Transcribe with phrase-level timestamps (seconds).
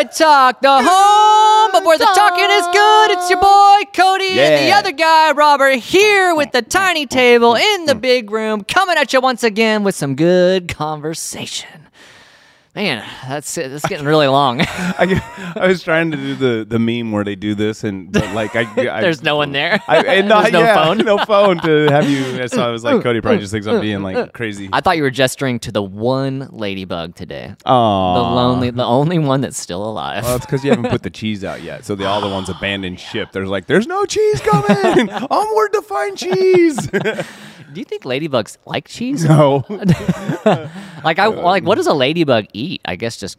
[0.00, 3.10] Good Talk, the home of where the talking is good.
[3.10, 7.84] It's your boy Cody and the other guy Robert here with the tiny table in
[7.84, 11.89] the big room, coming at you once again with some good conversation.
[12.72, 13.68] Man, that's it.
[13.68, 14.60] That's getting really long.
[14.68, 18.32] I, I was trying to do the, the meme where they do this, and but
[18.32, 18.60] like I,
[18.98, 19.82] I There's no one there.
[19.88, 20.98] I, and not, There's no yeah, phone.
[20.98, 22.46] no phone to have you.
[22.46, 24.68] So I was like, Cody probably just thinks I'm being like crazy.
[24.72, 27.56] I thought you were gesturing to the one ladybug today.
[27.66, 30.22] Oh, The lonely, the only one that's still alive.
[30.22, 31.84] Well, it's because you haven't put the cheese out yet.
[31.84, 33.32] So the all the ones abandoned ship.
[33.32, 35.10] There's like, there's no cheese coming.
[35.10, 36.88] Onward to find cheese.
[37.72, 39.24] Do you think ladybugs like cheese?
[39.24, 39.64] no,
[41.04, 42.80] Like I like what does a ladybug eat?
[42.84, 43.38] I guess just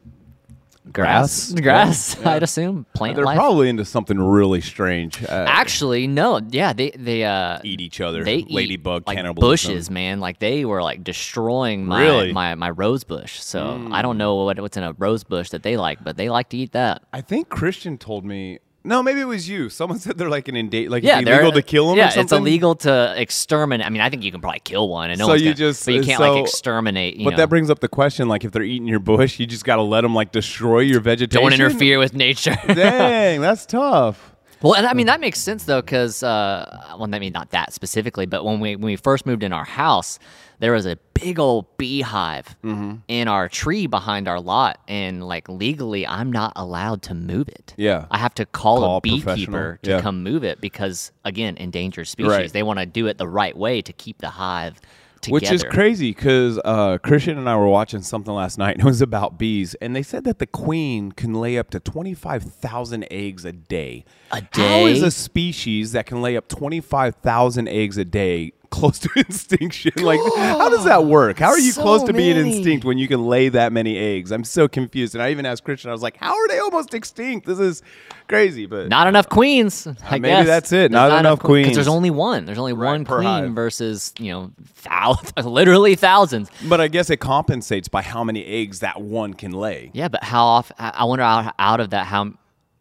[0.91, 1.51] grass.
[1.53, 2.15] Grass?
[2.15, 2.85] Grass, I'd assume.
[2.93, 3.37] Plant they're life.
[3.37, 5.21] probably into something really strange.
[5.23, 6.41] Uh, Actually, no.
[6.49, 8.23] Yeah, they they uh eat each other.
[8.23, 9.49] they eat, ladybug like cannibalism.
[9.73, 10.19] bushes, man.
[10.19, 12.33] Like they were like destroying my Really?
[12.33, 13.39] my, my rose bush.
[13.39, 14.01] So I Hmm.
[14.01, 16.57] don't know what, what's in a rose bush that they like, but they like to
[16.57, 17.03] eat that.
[17.13, 18.59] I think Christian told me.
[18.83, 19.69] No, maybe it was you.
[19.69, 21.97] Someone said they're like an indate, like Yeah, it's illegal to kill them.
[21.97, 22.23] Yeah, or something?
[22.23, 23.85] it's illegal to exterminate.
[23.85, 25.85] I mean, I think you can probably kill one, and no So you gonna- just-
[25.85, 27.17] but you can't so- like exterminate.
[27.17, 27.37] You But know.
[27.37, 29.83] that brings up the question: like, if they're eating your bush, you just got to
[29.83, 31.41] let them like destroy your vegetation.
[31.43, 32.55] don't interfere with nature.
[32.67, 34.35] Dang, that's tough.
[34.61, 37.73] Well, and I mean that makes sense though, because uh, well, I mean not that
[37.73, 40.19] specifically, but when we when we first moved in our house,
[40.59, 42.95] there was a big old beehive Mm-hmm.
[43.07, 47.73] in our tree behind our lot, and like legally, I'm not allowed to move it.
[47.77, 48.05] Yeah.
[48.11, 50.01] I have to call, Call a a beekeeper to Yeah.
[50.01, 52.29] come move it because again, endangered species.
[52.31, 52.51] Right.
[52.53, 54.79] They want to do it the right way to keep the hive
[55.21, 55.33] together.
[55.33, 58.85] Which is crazy because uh, Christian and I were watching something last night and it
[58.85, 59.75] was about bees.
[59.75, 64.05] And they said that the queen can lay up to 25,000 eggs a day.
[64.31, 64.81] A day?
[64.81, 69.91] How is a species that can lay up 25,000 eggs a day close to extinction?
[69.97, 71.37] Like, how does that work?
[71.37, 74.31] How are you So close to being extinct when you can lay that many eggs?
[74.31, 75.13] I'm so confused.
[75.13, 77.45] And I even asked Christian, I was like, how are they almost extinct?
[77.45, 77.83] This is
[78.27, 78.65] crazy.
[78.65, 79.85] But Not enough queens.
[79.85, 80.45] Uh, I maybe guess.
[80.47, 80.91] that's it.
[80.91, 81.75] There's Not enough que- 'cause queens.
[81.75, 82.45] there's only one.
[82.45, 83.51] There's only one queen hive.
[83.53, 84.51] versus you know,
[84.83, 86.49] thou- literally thousands.
[86.67, 89.91] But I guess it compensates by how many eggs that one can lay.
[89.93, 90.75] Yeah, but how often?
[90.79, 92.31] I I wonder out, out of that how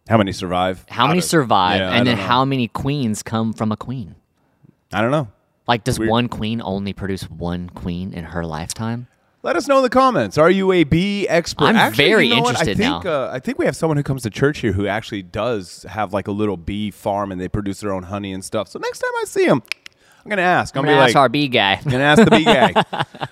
[0.08, 0.84] How many survive?
[0.88, 2.22] how many of- survive, Yeah, and then know.
[2.22, 4.14] how many queens come from a queen?
[4.92, 5.28] I don't know.
[5.70, 6.10] Like, does Weird.
[6.10, 9.06] one queen only produce one queen in her lifetime?
[9.44, 10.36] Let us know in the comments.
[10.36, 11.66] Are you a bee expert?
[11.66, 13.10] I'm Actually, very you know interested I think, now.
[13.10, 16.12] Uh, I think we have someone who comes to church here who actually does have
[16.12, 18.66] like a little bee farm and they produce their own honey and stuff.
[18.66, 19.62] So next time I see him,
[20.24, 20.74] I'm gonna ask.
[20.74, 21.74] I'm I'm gonna gonna ask like, our bee guy.
[21.74, 22.74] I'm gonna ask the bee guy,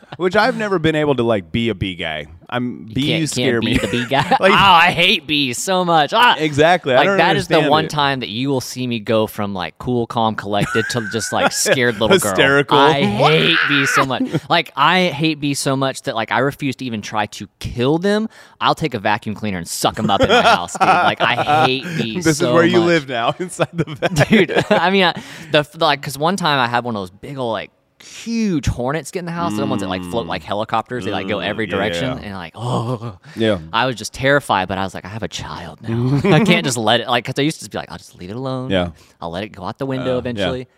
[0.16, 2.28] which I've never been able to like be a bee guy.
[2.50, 3.72] I'm bees can't, scare can't me.
[3.74, 4.36] be the bee guy.
[4.40, 6.12] Like- oh, I hate bees so much.
[6.14, 6.36] Ah!
[6.38, 6.94] Exactly.
[6.94, 7.90] I Like that is the one it.
[7.90, 11.52] time that you will see me go from like cool, calm, collected to just like
[11.52, 12.30] scared little girl.
[12.30, 12.78] Hysterical.
[12.78, 14.22] I hate bees so much.
[14.48, 17.98] Like I hate bees so much that like I refuse to even try to kill
[17.98, 18.28] them.
[18.60, 20.80] I'll take a vacuum cleaner and suck them up in my house, dude.
[20.88, 22.24] Like I hate bees.
[22.24, 22.86] This so is where you much.
[22.86, 24.28] live now, inside the vet.
[24.28, 24.52] dude.
[24.70, 25.22] I mean, I,
[25.52, 27.70] the the, like because one time I had one of those big old like
[28.02, 29.52] huge hornets get in the house.
[29.52, 31.04] They're the ones that like float like helicopters.
[31.04, 31.70] They like go every Mm.
[31.70, 32.24] yeah, direction, yeah.
[32.24, 33.60] and like oh Yeah.
[33.72, 36.20] I was just terrified, but I was like, I have a child now.
[36.24, 38.16] I can't just let it like because I used to just be like, I'll just
[38.18, 38.70] leave it alone.
[38.70, 38.90] Yeah.
[39.20, 40.68] I'll let it go out the window Uh, eventually.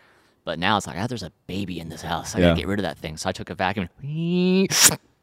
[0.44, 2.34] But now it's like, ah, there's a baby in this house.
[2.34, 2.46] I Yeah.
[2.48, 3.16] gotta get rid of that thing.
[3.18, 3.88] So I took a vacuum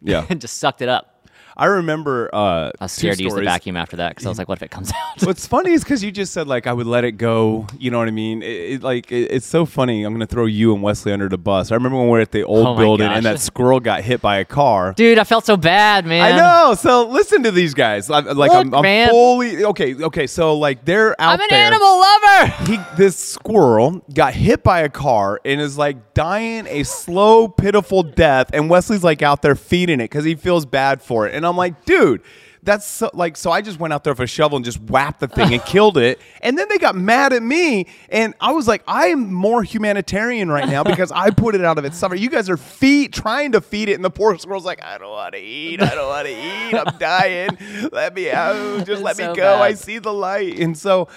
[0.02, 0.26] Yeah.
[0.30, 1.17] and just sucked it up.
[1.58, 2.30] I remember.
[2.34, 4.60] Uh, I was scared to use the vacuum after that because I was like, what
[4.60, 5.24] if it comes out?
[5.26, 7.66] What's funny is because you just said like I would let it go.
[7.80, 8.44] You know what I mean?
[8.44, 10.04] It, it, like it, it's so funny.
[10.04, 11.72] I'm gonna throw you and Wesley under the bus.
[11.72, 13.18] I remember when we were at the old Oh building gosh.
[13.18, 14.94] and that squirrel got hit by a car.
[14.94, 16.34] Dude, I felt so bad, man.
[16.34, 16.76] I know.
[16.76, 18.10] So listen to these guys.
[18.12, 19.10] I, like Look, I'm, I'm man.
[19.10, 19.96] fully okay.
[19.96, 20.28] Okay.
[20.28, 21.66] So like they're out I'm an there.
[21.66, 22.72] animal lover.
[22.72, 28.04] He, this squirrel got hit by a car and is like dying a slow, pitiful
[28.04, 28.52] death.
[28.54, 31.34] And Wesley's like out there feeding it because he feels bad for it.
[31.34, 32.22] And I'm like, dude,
[32.64, 35.22] that's so, like, so I just went out there with a shovel and just whacked
[35.22, 36.20] the thing and killed it.
[36.42, 37.88] And then they got mad at me.
[38.10, 41.78] And I was like, I am more humanitarian right now because I put it out
[41.78, 42.16] of its summer.
[42.16, 43.94] You guys are feed, trying to feed it.
[43.94, 45.82] And the poor squirrel's like, I don't want to eat.
[45.82, 46.74] I don't want to eat.
[46.74, 47.58] I'm dying.
[47.94, 48.86] Let me out.
[48.86, 49.56] Just let It's me so go.
[49.60, 50.60] I see the light.
[50.60, 51.08] And so,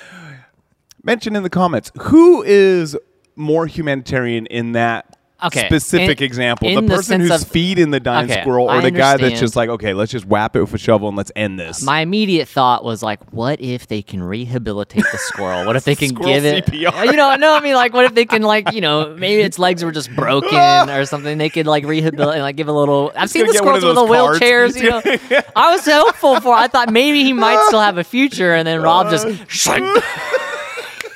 [1.02, 2.96] mention in the comments who is
[3.34, 7.90] more humanitarian in that Okay, specific in- example in the the person who's of- feeding
[7.90, 10.54] the dying Okay, squirrel or I the guy that's just like okay let's just whap
[10.56, 13.86] it with a shovel and let's end this My immediate thought was like, what if
[13.86, 15.64] they can rehabilitate the squirrel?
[15.66, 17.06] What if they can give it, CPR.
[17.06, 19.58] you know, no, I mean, like, what if they can, like, you know, maybe its
[19.58, 20.54] legs were just broken
[20.90, 21.38] or something.
[21.38, 23.12] They could like rehabilitate and like give a little.
[23.16, 24.82] I've seen the get one of squirrels with the wheelchairs.
[24.82, 26.54] You know, I was hopeful for.
[26.54, 29.26] I thought maybe he might still have a future, and then Rob just.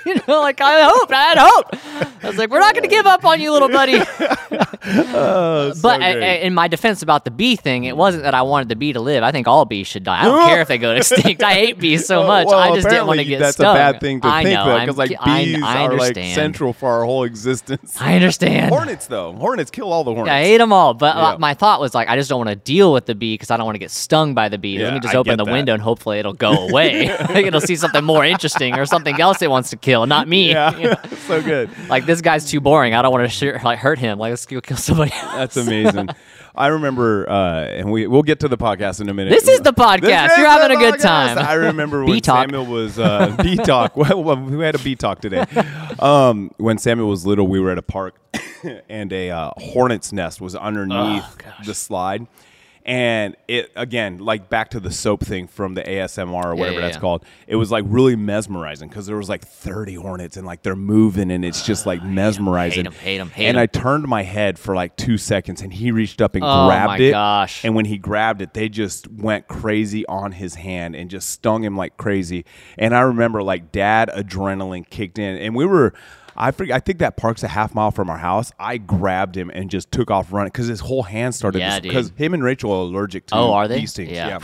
[0.07, 2.25] you know, like I hoped, I had hope.
[2.25, 4.01] I was like, we're not going to give up on you, little buddy.
[4.87, 8.43] Oh, but I, I- in my defense about the bee thing, it wasn't that I
[8.43, 9.23] wanted the bee to live.
[9.23, 10.21] I think all bees should die.
[10.21, 11.43] I don't care if they go extinct.
[11.43, 12.47] I hate bees so much.
[12.49, 13.75] well, I just didn't want to get that's stung.
[13.75, 16.73] a bad thing to I think know, about because like I- bees are like central
[16.75, 17.97] for our whole existence.
[18.01, 18.71] I understand.
[18.75, 20.29] Hornets though, hornets kill all the hornets.
[20.29, 20.93] Yeah, I hate them all.
[20.95, 23.35] But uh, my thought was like, I just don't want to deal with the bee
[23.35, 24.79] because I don't want to get stung by the bee.
[24.79, 25.53] Let me just open the that.
[25.53, 27.09] window and hopefully it'll go away.
[27.09, 30.51] like it'll see something more interesting or something else it wants to kill, not me.
[30.51, 31.71] yeah, so good.
[31.89, 32.95] Like this guy's too boring.
[32.95, 34.19] I don't want to sh- like hurt him.
[34.19, 35.35] Like let's go kill somebody else.
[35.37, 36.09] That's amazing.
[36.57, 39.31] I remember, uh, and we we'll get to the podcast in a minute.
[39.31, 40.31] This is the podcast.
[40.33, 41.35] Is You're having a good podcast.
[41.35, 41.39] time.
[41.39, 42.43] I remember when talk.
[42.49, 43.97] Samuel was uh, bee talk.
[43.97, 45.45] Well, we had a B talk today.
[45.99, 48.15] Um, when Samuel was little, we were at a park,
[48.89, 52.27] and a uh, hornet's nest was underneath Oh, the slide.
[52.87, 56.81] And it again, like back to the soap thing from the ASMR or whatever yeah,
[56.83, 57.01] that's yeah.
[57.01, 57.25] called.
[57.47, 61.31] It was like really mesmerizing because there was like 30 hornets and like they're moving
[61.31, 62.85] and it's just like mesmerizing.
[62.87, 63.63] 'em, hate 'em, hate and 'em.
[63.63, 66.87] I turned my head for like two seconds and he reached up and Oh, grabbed
[66.89, 67.11] my it.
[67.13, 67.65] gosh.
[67.65, 71.65] And when he grabbed it, they just went crazy on his hand and just stung
[71.65, 72.45] him like crazy.
[72.77, 75.95] And I remember like dad adrenaline kicked in and we were.
[76.37, 78.53] I forget, I think that park's a half mile from our house.
[78.59, 81.61] I grabbed him and just took off running because his whole hand started.
[81.61, 83.81] Yeah, Because him and Rachel are allergic to Oh, are they?
[83.81, 84.11] bee stings.
[84.13, 84.39] Yeah.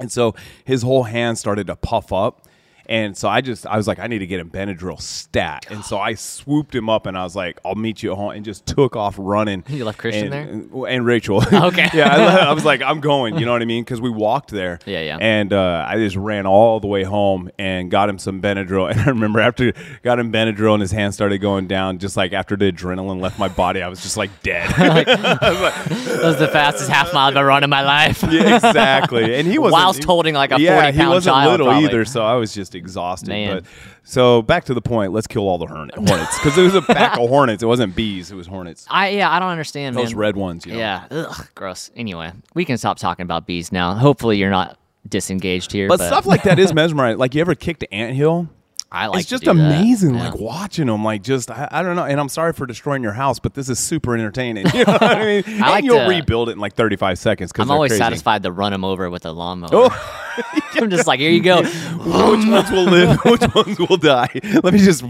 [0.00, 0.34] And so
[0.64, 2.46] his whole hand started to puff up.
[2.88, 5.66] And so I just, I was like, I need to get him Benadryl stat.
[5.70, 8.30] And so I swooped him up and I was like, I'll meet you at home
[8.30, 9.62] and just took off running.
[9.68, 10.86] You left Christian and, there?
[10.86, 11.42] And Rachel.
[11.68, 11.88] Okay.
[11.94, 12.14] yeah.
[12.14, 13.36] I, I was like, I'm going.
[13.36, 13.84] You know what I mean?
[13.84, 14.78] Because we walked there.
[14.86, 15.18] Yeah, yeah.
[15.20, 18.88] And uh, I just ran all the way home and got him some Benadryl.
[18.98, 22.32] And I remember after got him Benadryl and his hand started going down, just like
[22.32, 24.70] after the adrenaline left my body, I was just like dead.
[24.70, 28.22] That was the fastest half mile I've ever run in my life.
[28.30, 29.34] Yeah, exactly.
[29.34, 31.84] And he was Whilst holding, like, a yeah, 40 he wasn't child, little probably.
[31.86, 32.04] either.
[32.04, 33.28] So I was just exhausted.
[33.28, 33.56] Man.
[33.56, 33.64] But
[34.04, 35.12] so back to the point.
[35.12, 37.62] Let's kill all the hornets because it was a pack of hornets.
[37.62, 38.30] It wasn't bees.
[38.30, 38.86] It was hornets.
[38.88, 40.18] I yeah, I don't understand, Those man.
[40.18, 40.64] red ones.
[40.64, 40.78] You know?
[40.78, 41.90] Yeah, ugh, gross.
[41.96, 43.94] Anyway, we can stop talking about bees now.
[43.94, 44.78] Hopefully, you're not
[45.08, 45.88] disengaged here.
[45.88, 47.18] But But, stuff like that is mesmerizing.
[47.18, 48.48] Like you ever kicked an anthill?
[48.90, 50.30] I like it's just amazing, Yeah.
[50.30, 51.04] like watching them.
[51.04, 52.04] Like just I, I don't know.
[52.04, 54.64] And I'm sorry for destroying your house, but this is super entertaining.
[54.74, 55.42] You know what I mean?
[55.46, 57.52] and like you'll to- rebuild it in like 35 seconds.
[57.52, 59.68] Because I'm always satisfied to run them over with a lawnmower.
[59.72, 60.24] Oh.
[60.80, 61.62] I'm just like, here you go.
[61.62, 64.28] which ones will live, which ones will die.
[64.62, 65.04] Let me just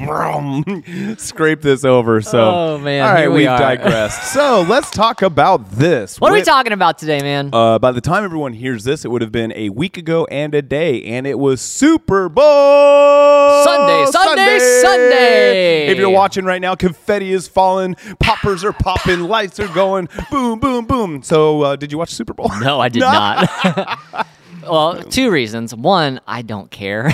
[1.21, 2.21] scrape this over.
[2.21, 4.33] So, Oh, man, all right, here we we've digressed.
[4.33, 6.21] so let's talk about this.
[6.21, 7.51] What are we talking about today, man?
[7.53, 10.55] Uh, by the time everyone hears this, it would have been a week ago and
[10.55, 15.87] a day, and it was Super Bowl Sunday, Sunday, Sunday.
[15.89, 20.59] If you're watching right now, confetti is falling, poppers are popping, lights are going, boom,
[20.59, 21.23] boom, boom.
[21.23, 22.51] So, uh, did you watch Super Bowl?
[22.61, 24.27] no, I did not.
[24.71, 25.75] Well, two reasons.
[25.75, 27.05] One, I don't care.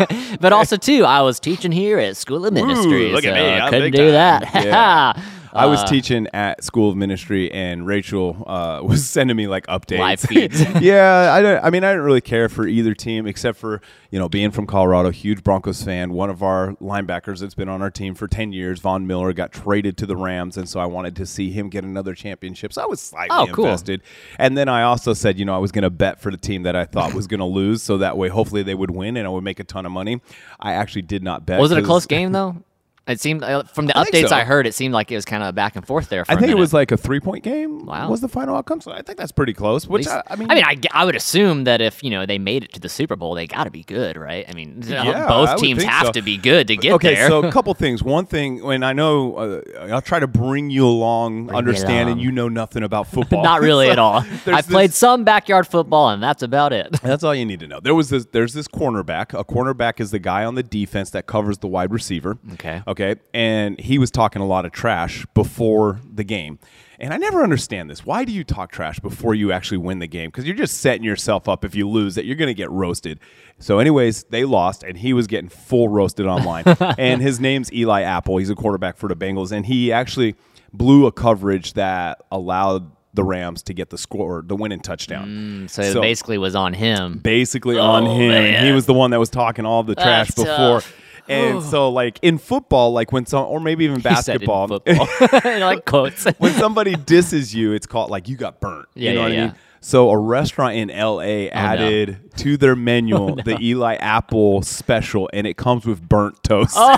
[0.40, 3.12] but also, two, I was teaching here at School of Ministry.
[3.12, 4.12] look at me, I I'm couldn't do time.
[4.12, 4.64] that.
[4.64, 5.22] Yeah.
[5.54, 9.66] I was Uh, teaching at School of Ministry, and Rachel uh, was sending me like
[9.68, 10.60] updates, Live feeds.
[10.80, 11.64] yeah, I don't.
[11.64, 13.80] I mean, I didn't really care for either team, except for
[14.10, 16.12] you know being from Colorado, huge Broncos fan.
[16.12, 19.52] One of our linebackers that's been on our team for ten years, Von Miller, got
[19.52, 22.72] traded to the Rams, and so I wanted to see him get another championship.
[22.72, 23.66] So I was slightly Oh, cool.
[23.66, 24.02] invested.
[24.38, 26.64] And then I also said, you know, I was going to bet for the team
[26.64, 29.26] that I thought was going to lose, so that way, hopefully, they would win, and
[29.26, 30.20] I would make a ton of money.
[30.58, 31.60] I actually did not bet.
[31.60, 32.56] was it a close game, though?
[33.06, 34.36] It seemed uh, from the I think updates so.
[34.36, 36.24] I heard, it seemed like it was kind of back and forth there.
[36.24, 36.60] For I a think it minute.
[36.60, 37.84] was like a three point game.
[37.84, 38.08] Wow.
[38.10, 38.80] Was the final outcome?
[38.80, 39.86] So I think that's pretty close.
[39.86, 42.38] Which I, I mean, I mean, I, I would assume that if you know they
[42.38, 44.46] made it to the Super Bowl, they got to be good, right?
[44.48, 46.12] I mean, Yeah, both I would teams think have so.
[46.12, 47.14] to be good to get okay.
[47.14, 47.28] there.
[47.28, 48.02] So a couple things.
[48.02, 49.60] One thing, and I know, uh,
[49.92, 52.18] I'll try to bring you along, me understanding along.
[52.20, 53.42] you know nothing about football.
[53.42, 54.20] Not really So at all.
[54.46, 56.90] there's I've played some backyard football, and that's about it.
[57.02, 57.80] That's all you need to know.
[57.80, 58.24] There was this.
[58.32, 59.38] There's this cornerback.
[59.38, 62.38] A cornerback is the guy on the defense that covers the wide receiver.
[62.54, 62.82] Okay.
[62.94, 63.20] Okay.
[63.32, 66.60] And he was talking a lot of trash before the game.
[67.00, 68.06] And I never understand this.
[68.06, 70.28] Why do you talk trash before you actually win the game?
[70.30, 73.18] Because you're just setting yourself up if you lose that you're going to get roasted.
[73.58, 76.64] So, anyways, they lost, and he was getting full roasted online.
[76.98, 78.36] and his name's Eli Apple.
[78.36, 80.36] He's a quarterback for the Bengals, and he actually
[80.72, 85.66] blew a coverage that allowed the Rams to get the score, the winning touchdown.
[85.66, 87.18] Mm, so, it basically was on him.
[87.18, 88.30] basically oh, on Oh, him.
[88.30, 90.80] And he was the one that was talking all the trash That's before.
[90.80, 91.00] tough.
[91.28, 94.68] And so, like in football, like when some, or maybe even He said in basketball,
[94.68, 95.08] football.
[95.64, 96.24] Like quotes.
[96.38, 98.88] when somebody disses you, it's called like you got burnt.
[98.94, 99.54] Yeah, you know yeah, what I mean?
[99.80, 105.28] So a restaurant in LA oh, added to their menu oh, the Eli Apple special,
[105.32, 106.74] and it comes with burnt toast.
[106.78, 106.96] Oh,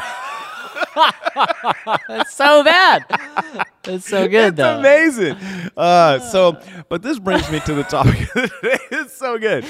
[2.09, 3.05] It's so bad.
[3.85, 4.79] It's so good It's though.
[4.79, 5.37] amazing.
[5.77, 8.21] Uh, so, but this brings me to the topic.
[8.23, 8.79] of the day.
[8.91, 9.65] it's so good.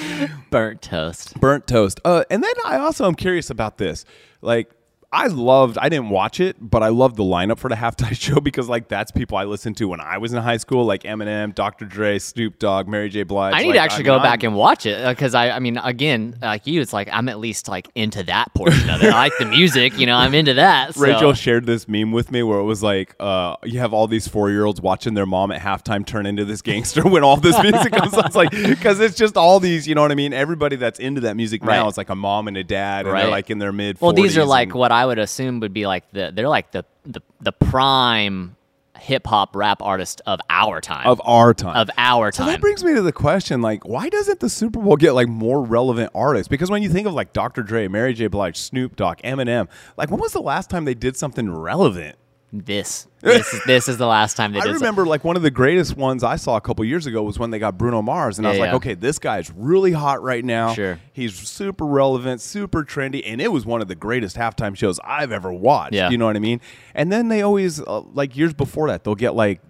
[0.50, 1.38] Burnt toast.
[1.40, 2.00] burnt toast.
[2.04, 4.04] Uh, and then I also am curious about this.
[4.40, 4.70] Like,
[5.12, 5.78] I loved.
[5.78, 8.88] I didn't watch it, but I loved the lineup for the halftime show because like
[8.88, 11.84] that's people I listened to when I was in high school, like Eminem, Dr.
[11.84, 13.22] Dre, Snoop Dogg, Mary J.
[13.22, 13.54] Blige.
[13.54, 15.58] I need like, to actually I go back I'm- and watch it because I, I
[15.60, 19.12] mean, again, like you, it's like I'm at least like into that portion of it.
[19.12, 20.94] I like the music, you know, I'm into that.
[20.94, 21.00] So.
[21.02, 24.26] Rachel shared this meme with me where it was like, uh, you have all these
[24.28, 27.56] four year olds watching their mom at halftime turn into this gangster when all this
[27.62, 28.26] music comes on.
[28.26, 30.32] It's like, because it's just all these, you know what I mean?
[30.32, 31.88] Everybody that's into that music now Right.
[31.88, 33.22] is like a mom and a dad, and Right.
[33.22, 35.86] they're like in their mid Well, these are like what I would assume would be
[35.86, 38.56] like the they're like the the, the prime
[38.98, 41.06] hip hop rap artist of our time.
[41.06, 41.76] of our time.
[41.76, 42.46] of our time.
[42.46, 45.28] So that brings me to the question: like, why doesn't the Super Bowl get like
[45.28, 46.48] more relevant artists?
[46.48, 47.62] Because when you think of like Dr.
[47.62, 48.26] Dre, Mary J.
[48.26, 52.16] Blige, Snoop Dogg, Eminem, like when was the last time they did something relevant?
[52.52, 55.50] This this is this is the last time they I remember like one of the
[55.50, 58.46] greatest ones I saw a couple years ago was when they got Bruno Mars, and
[58.46, 58.76] I Yeah, was like, yeah.
[58.76, 60.72] okay, this guy's really hot right now.
[60.72, 61.00] Sure.
[61.12, 65.32] he's super relevant, super trendy, and it was one of the greatest halftime shows I've
[65.32, 65.94] ever watched.
[65.94, 66.08] Yeah.
[66.10, 66.60] you know what I mean?
[66.94, 69.60] And then they always uh, like years before that they'll get like.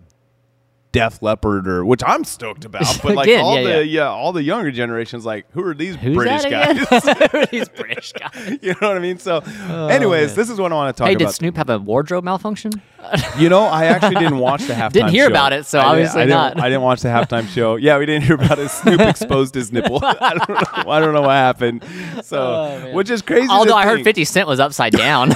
[0.97, 4.09] Def Leppard, or which I'm stoked about, but like Again, all yeah, the yeah.
[4.09, 6.71] all the younger generations, like who are these Who's British that guys?
[7.15, 7.29] again?
[7.33, 8.59] Who are these British guys.
[8.63, 9.19] you know what I mean?
[9.19, 11.35] So, oh, anyways, this is what I want to talk Hey, did about.
[11.35, 12.73] Snoop have a wardrobe malfunction?
[13.39, 14.87] You know, I actually didn't watch the halftime.
[14.87, 14.89] Show.
[14.91, 15.31] Didn't hear show.
[15.31, 16.61] about it, so didn't- obviously didn't, not.
[16.61, 17.77] I didn't watch the halftime show.
[17.77, 18.69] Yeah, we didn't hear about it.
[18.71, 20.01] Snoop exposed his nipple.
[20.03, 20.91] I don't know.
[20.91, 21.85] I don't know what happened.
[22.25, 23.47] So, oh, which is crazy.
[23.47, 24.07] to Oh, Although I heard think.
[24.07, 25.29] 50 Cent was upside down.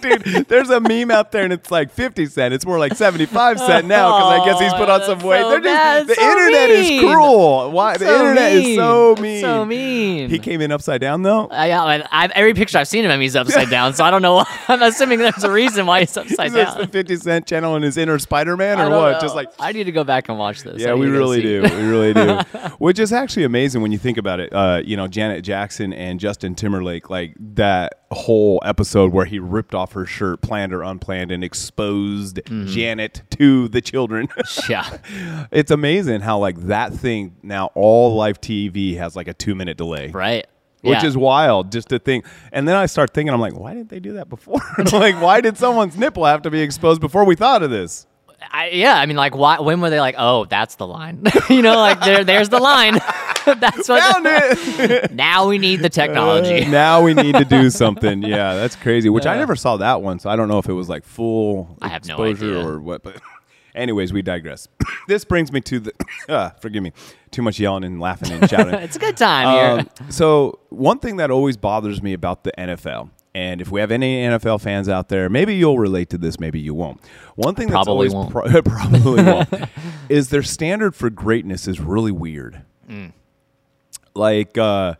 [0.00, 0.46] dude.
[0.48, 2.54] There's a meme out there, and it's like 50 cent.
[2.54, 5.40] It's more like 75 cent now because I guess he's put on Oh, some weight.
[5.42, 7.70] so They're just the So internet is cruel.
[7.70, 9.40] Why the So internet is so mean.
[9.40, 10.30] so mean.
[10.30, 11.48] He came in upside down though.
[11.48, 13.94] I, I, I've, every picture I've seen of him, he's upside down.
[13.94, 14.34] So I don't know.
[14.36, 16.68] why- I'm assuming there's a reason why he's upside down.
[16.68, 19.12] Is this the 50 Cent channel in his inner Spider-Man or what?
[19.12, 19.20] know.
[19.20, 20.80] Just like I need to go back and watch this.
[20.80, 21.62] Yeah, we need to go really do.
[21.62, 22.38] We really do.
[22.78, 24.52] Which is actually amazing when you think about it.
[24.52, 29.74] Uh, you know, Janet Jackson and Justin Timberlake, like that whole episode where he ripped
[29.74, 32.66] off her shirt, planned or unplanned, and exposed Mm-hmm.
[32.66, 34.28] Janet to the children.
[34.68, 34.98] Yeah.
[35.50, 39.76] it's amazing how like that thing now all live TV has like a two minute
[39.76, 40.08] delay.
[40.08, 40.46] Right.
[40.82, 41.06] Which Yeah.
[41.06, 42.24] is wild, just to think.
[42.52, 44.60] And then I start thinking, I'm like, why didn't they do that before?
[44.92, 48.06] like, why did someone's nipple have to be exposed before we thought of this?
[48.50, 49.60] I, yeah, I mean, like, why?
[49.60, 51.22] When were they like, oh, that's the line?
[51.48, 52.94] you know, like there, there's the line.
[53.46, 54.02] that's what.
[54.12, 55.12] Found it.
[55.12, 56.64] now we need the technology.
[56.64, 58.20] Uh, now we need to do something.
[58.22, 59.08] Yeah, that's crazy.
[59.08, 61.76] Which I never saw that one, so I don't know if it was like full
[61.80, 62.68] I have no exposure idea.
[62.68, 63.04] or what.
[63.04, 63.20] But
[63.74, 64.68] anyways, we digress.
[65.08, 65.92] this brings me to the.
[66.28, 66.92] Uh, forgive me.
[67.30, 68.74] Too much yelling and laughing and shouting.
[68.80, 69.48] it's a good time
[69.78, 69.88] here.
[70.00, 73.90] Um, so one thing that always bothers me about the NFL, and if we have
[73.90, 77.00] any NFL fans out there, maybe you'll relate to this, maybe you won't.
[77.36, 78.30] One thing that's Probably always won't.
[78.30, 79.48] pro- probably won't
[80.08, 82.62] is their standard for greatness is really weird.
[82.88, 83.12] Mm.
[84.14, 84.94] Like uh,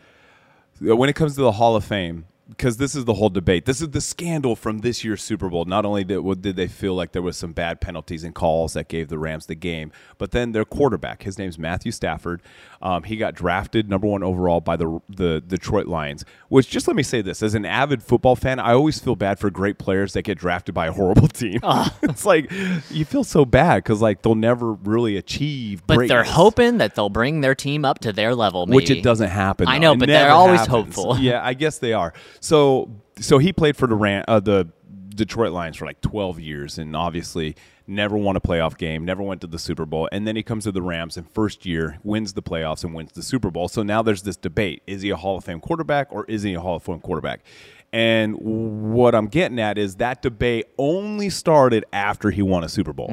[0.81, 2.27] when it comes to the Hall of Fame.
[2.57, 3.65] Because this is the whole debate.
[3.67, 5.65] This is the scandal from this year's Super Bowl.
[5.65, 8.73] Not only did, what did they feel like there was some bad penalties and calls
[8.75, 12.43] that gave the Rams the game, but then their quarterback, his name's Matthew Stafford,
[12.81, 16.25] um, he got drafted number one overall by the the Detroit Lions.
[16.49, 19.39] Which just let me say this: as an avid football fan, I always feel bad
[19.39, 21.61] for great players that get drafted by a horrible team.
[22.03, 22.51] it's like
[22.91, 25.87] you feel so bad because like they'll never really achieve.
[25.87, 28.67] but they're hoping that they'll bring their team up to their level.
[28.67, 28.77] Maybe.
[28.77, 29.69] which it doesn't happen.
[29.69, 30.97] I know, It but they're always happens.
[30.97, 31.17] hopeful.
[31.23, 32.13] Yeah, I guess they are.
[32.43, 34.69] So, so he played for the Ran- uh, the
[35.15, 37.55] Detroit Lions for like 12 years, and obviously
[37.87, 40.65] never won a playoff game, never went to the Super Bowl, and then he comes
[40.65, 43.69] to the Rams and first year wins the playoffs and wins the Super Bowl.
[43.69, 46.55] So now there's this debate: is he a Hall of Fame quarterback or is he
[46.55, 47.45] a Hall of Fame quarterback?
[47.93, 52.93] And what I'm getting at is that debate only started after he won a Super
[52.95, 53.09] Bowl.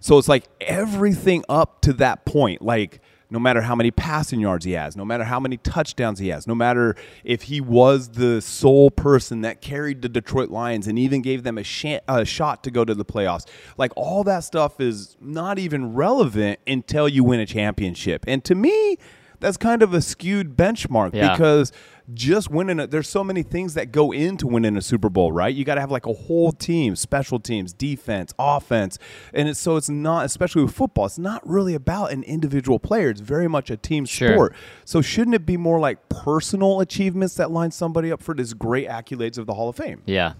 [0.00, 3.00] So it's like everything up to that point, like
[3.34, 6.46] no matter how many passing yards he has, no matter how many touchdowns he has,
[6.46, 11.20] no matter if he was the sole person that carried the Detroit Lions and even
[11.20, 13.44] gave them a, sh- a shot to go to the playoffs,
[13.76, 18.24] like all that stuff is not even relevant until you win a championship.
[18.28, 18.98] And to me,
[19.40, 21.32] that's kind of a skewed benchmark Yeah.
[21.32, 21.72] because
[22.12, 25.54] just winning it there's so many things that go into winning a super bowl right
[25.54, 28.98] you got to have like a whole team special teams defense offense
[29.32, 33.08] and it's so it's not especially with football it's not really about an individual player
[33.08, 34.32] it's very much a team Sure.
[34.32, 38.52] sport so shouldn't it be more like personal achievements that line somebody up for this
[38.52, 40.34] great accolades of the hall of fame Yeah.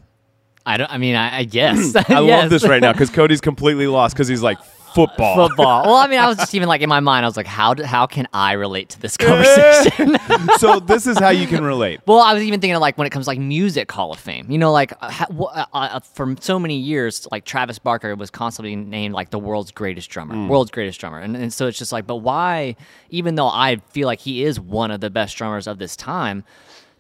[0.66, 0.90] I don't.
[0.90, 1.94] I mean, I, I guess.
[2.08, 4.56] i love this right now because cody's completely lost because he's like
[4.94, 5.82] football Football.
[5.84, 7.74] Well, I mean, I was just even like in my mind, I was like, how
[7.74, 9.16] do, how can I relate to this
[9.58, 10.16] conversation?
[10.58, 13.06] so this is how you can relate Well, I was even thinking of like when
[13.06, 14.50] it comes to like music Hall of Fame.
[14.50, 18.30] You know, like uh, ha- uh, uh, for so many years, like Travis Barker was
[18.30, 20.48] constantly named like the world's greatest drummer, Mm.
[20.48, 22.76] world's greatest drummer, and, and so it's just like, but why?
[23.10, 26.44] Even though I feel like he is one of the best drummers of this time,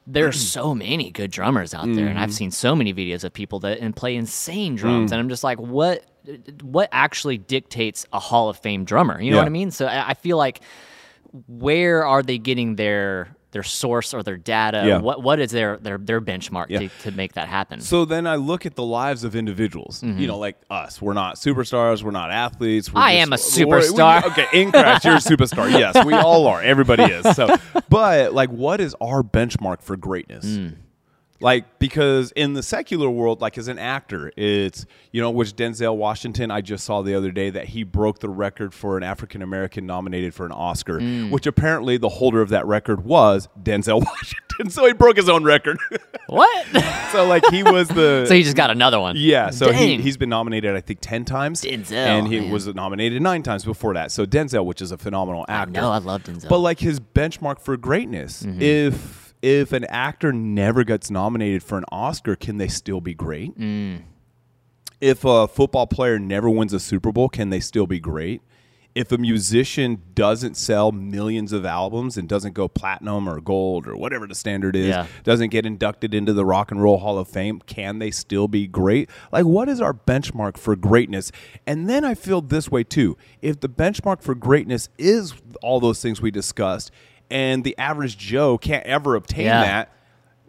[0.06, 2.34] there are so many good drummers out there, and I've Mm-hmm.
[2.34, 4.78] seen so many videos of people that and play insane Mm.
[4.78, 6.04] drums, and I'm just like, what?
[6.62, 9.20] What actually dictates a Hall of Fame drummer?
[9.20, 9.70] You know what I mean?
[9.70, 10.60] So I feel like
[11.48, 14.82] where are they getting their their source or their data?
[14.86, 14.98] Yeah.
[14.98, 16.80] What what is their their their benchmark Yeah.
[16.80, 17.80] to, to make that happen?
[17.80, 20.00] So then I look at the lives of individuals.
[20.00, 20.18] Mm-hmm.
[20.20, 21.00] You know, like us.
[21.02, 22.02] We're not superstars.
[22.02, 22.92] We're not athletes.
[22.92, 24.24] We're I just- am a we're- we- superstar.
[24.30, 25.70] okay, in crash, you're a superstar.
[25.70, 26.62] Yes, we all are.
[26.62, 27.36] Everybody is.
[27.36, 27.54] So,
[27.88, 30.46] but like, what is our benchmark for greatness?
[30.46, 30.76] Mm.
[31.40, 35.96] Like, because in the secular world, like as an actor, it's you know, which Denzel
[35.96, 39.42] Washington, I just saw the other day that he broke the record for an African
[39.42, 41.30] American nominated for an Oscar, Mm.
[41.30, 44.70] which apparently the holder of that record was Denzel Washington.
[44.70, 45.76] So he broke his own record.
[46.28, 46.66] what?
[47.10, 49.16] so like he was the so he just got another one?
[49.18, 51.62] yeah, so he, he's been nominated, I think, 10 times.
[51.62, 52.50] Denzel, And he man.
[52.50, 54.12] was nominated nine times before that.
[54.12, 55.80] So Denzel, which is a phenomenal actor.
[55.80, 56.48] No, I love Denzel.
[56.48, 58.62] But like his benchmark for greatness, Mm-hmm.
[58.62, 63.58] if if an actor never gets nominated for an Oscar, can they still be great?
[63.58, 64.02] Mm.
[65.02, 68.40] If a football player never wins a Super Bowl, can they still be great?
[68.94, 73.96] If a musician doesn't sell millions of albums and doesn't go platinum or gold or
[73.96, 75.06] whatever the standard is, Yeah.
[75.24, 78.66] doesn't get inducted into the Rock and Roll Hall of Fame, can they still be
[78.68, 79.10] great?
[79.32, 81.32] Like, what is our benchmark for greatness?
[81.66, 83.16] And then I feel this way too.
[83.42, 86.92] If the benchmark for greatness is all those things we discussed,
[87.30, 89.60] and the average Joe can't ever obtain Yeah.
[89.62, 89.90] that,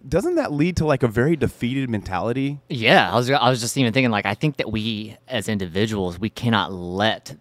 [0.08, 2.60] doesn't that lead to like a very defeated mentality?
[2.70, 6.20] Yeah, I was I was just even thinking like I think that we as individuals
[6.20, 7.36] we cannot let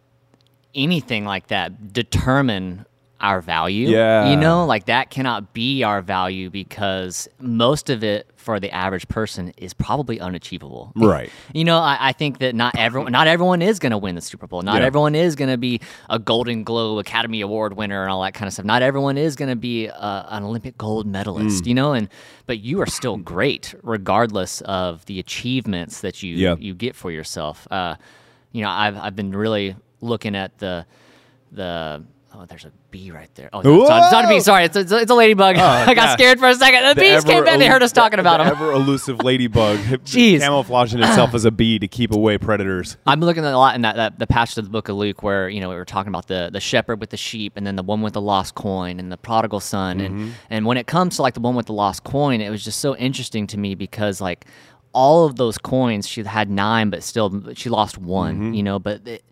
[0.74, 2.86] anything like that determine
[3.24, 3.88] our value.
[3.88, 4.30] Yeah.
[4.30, 9.08] You know, like that cannot be our value because most of it for the average
[9.08, 10.92] person is probably unachievable.
[10.94, 11.30] Right.
[11.54, 14.46] You know, I, I think that not everyone not everyone is gonna win the Super
[14.46, 14.60] Bowl.
[14.62, 14.86] Not Yeah.
[14.86, 18.52] everyone is gonna be a Golden Globe Academy Award winner and all that kind of
[18.52, 18.66] stuff.
[18.66, 21.66] Not everyone is gonna be a, an Olympic gold medalist, Mm.
[21.68, 22.08] you know, and
[22.46, 26.56] but you are still great regardless of the achievements that you Yeah.
[26.58, 27.66] you get for yourself.
[27.70, 27.94] Uh,
[28.52, 30.84] you know, I've I've been really looking at the
[31.50, 32.04] the
[32.34, 33.48] oh, there's a bee right there.
[33.52, 34.40] Oh, no, it's, not, it's not a bee.
[34.40, 35.56] Sorry, it's, it's, it's a ladybug.
[35.56, 36.12] Oh, I got gosh.
[36.14, 36.88] scared for a second.
[36.88, 37.58] The, bees came in.
[37.58, 38.52] They heard us talking about the them.
[38.54, 40.40] ever elusive ladybug, Jeez.
[40.40, 42.96] camouflaging itself as a bee to keep away predators.
[43.06, 45.22] I'm looking at a lot in that, that the passage of the book of Luke
[45.22, 47.76] where you know we were talking about the the shepherd with the sheep and then
[47.76, 50.30] the one with the lost coin and the prodigal son and mm-hmm.
[50.50, 52.80] and when it comes to like the one with the lost coin, it was just
[52.80, 54.44] so interesting to me because like
[54.92, 58.54] all of those coins she had nine but still she lost one, mm-hmm.
[58.54, 59.06] you know, but.
[59.06, 59.24] It,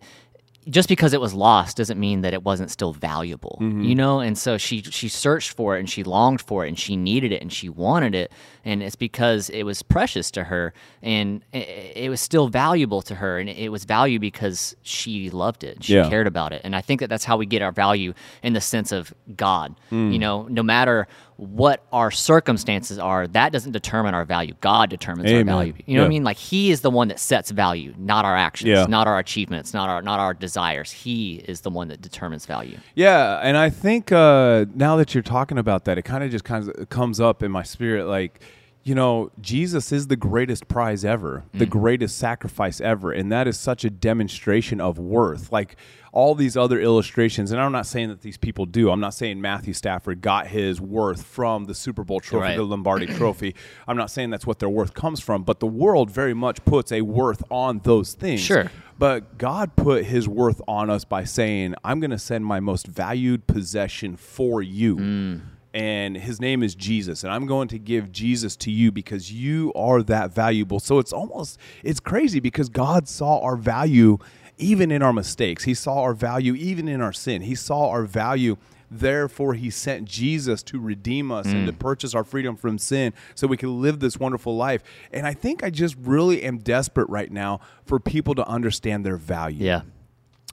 [0.69, 3.83] just because it was lost doesn't mean that it wasn't still valuable mm-hmm.
[3.83, 4.19] you know?
[4.19, 7.31] And so she she searched for it and she longed for it and she needed
[7.31, 8.31] it and she wanted it.
[8.65, 13.15] And it's because it was precious to her and it, it was still valuable to
[13.15, 16.09] her and it was value because she loved it she Yeah.
[16.09, 16.61] cared about it.
[16.63, 19.75] And i think that that's how we get our value in the sense of god
[19.91, 20.19] you mm.
[20.19, 20.47] know?
[20.49, 24.53] No matter what our circumstances are that doesn't determine our value.
[24.61, 25.73] God determines our value.
[25.85, 26.23] You know what i mean?
[26.23, 28.85] Like he is the one that sets value not our actions Yeah.
[28.87, 30.91] not our achievements not our not our desires.
[30.91, 32.77] He is the one that determines value.
[32.95, 36.43] Yeah, and I think uh, now that you're talking about that, it kind of just
[36.43, 38.41] kind of comes up in my spirit, like.
[38.83, 41.69] You know, Jesus is the greatest prize ever, the mm.
[41.69, 43.13] greatest sacrifice ever.
[43.13, 45.53] And that is such a demonstration of worth.
[45.53, 45.77] Like
[46.11, 48.91] all these other illustrations, and I'm not saying that these people do.
[48.91, 52.57] I'm not saying Matthew Stafford got his worth from the Super Bowl trophy, Right.
[52.57, 53.55] the Lombardi trophy.
[53.87, 56.91] I'm not saying that's what their worth comes from, but the world very much puts
[56.91, 58.41] a worth on those things.
[58.41, 58.69] Sure.
[58.99, 62.85] But God put his worth on us by saying, I'm going to send my most
[62.85, 64.97] valued possession for you.
[64.97, 65.41] Mm.
[65.73, 67.23] And his name is Jesus.
[67.23, 70.79] And I'm going to give Jesus to you because you are that valuable.
[70.79, 74.19] So it's almost, it's crazy because God saw our value
[74.57, 75.63] even in our mistakes.
[75.63, 77.41] He saw our value even in our sin.
[77.41, 78.57] He saw our value.
[78.91, 81.79] Therefore, he sent Jesus to redeem us and to mm.
[81.79, 84.83] purchase our freedom from sin so we can live this wonderful life.
[85.11, 89.17] And I think I just really am desperate right now for people to understand their
[89.17, 89.81] value yeah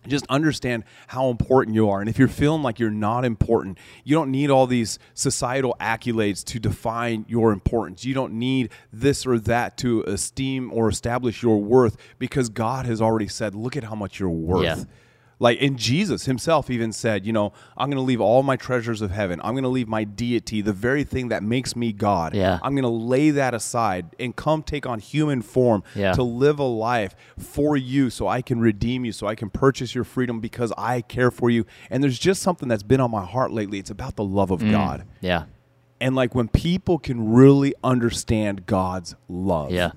[0.06, 2.00] just understand how important you are.
[2.00, 6.44] And if you're feeling like you're not important, you don't need all these societal accolades
[6.44, 8.04] to define your importance.
[8.04, 13.02] You don't need this or that to esteem or establish your worth because God has
[13.02, 14.64] already said, look at how much you're worth.
[14.64, 14.84] Yeah.
[15.42, 19.00] Like, and Jesus himself even said, you know, I'm going to leave all my treasures
[19.00, 19.40] of heaven.
[19.42, 22.34] I'm going to leave my deity, the very thing that makes me God.
[22.34, 22.58] Yeah.
[22.62, 26.12] I'm going to lay that aside and come take on human form Yeah.
[26.12, 29.94] to live a life for you so I can redeem you, so I can purchase
[29.94, 31.64] your freedom because I care for you.
[31.88, 33.78] And there's just something that's been on my heart lately.
[33.78, 34.70] It's about the love of mm.
[34.70, 35.06] God.
[35.22, 35.44] yeah
[36.02, 39.92] And like when people can really understand God's love, yeah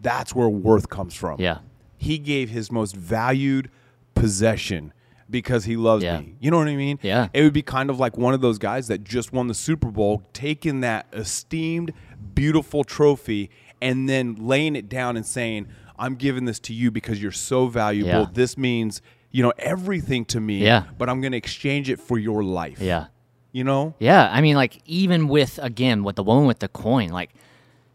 [0.00, 1.40] that's where worth comes from.
[1.40, 1.58] yeah
[1.96, 3.70] He gave his most valued
[4.14, 4.92] possession
[5.30, 6.20] because he loves Yeah.
[6.20, 6.36] me.
[6.40, 6.98] You know what I mean?
[7.02, 7.28] Yeah.
[7.32, 9.90] It would be kind of like one of those guys that just won the Super
[9.90, 11.92] Bowl, taking that esteemed,
[12.34, 13.50] beautiful trophy
[13.80, 15.66] and then laying it down and saying,
[15.98, 18.10] I'm giving this to you because you're so valuable.
[18.10, 18.26] Yeah.
[18.32, 19.00] This means,
[19.30, 20.58] you know, everything to me.
[20.58, 20.84] Yeah.
[20.98, 22.80] But I'm going to exchange it for your life.
[22.80, 23.06] Yeah.
[23.52, 23.94] You know?
[24.00, 27.30] Yeah, I mean, like even with again with the woman with the coin, like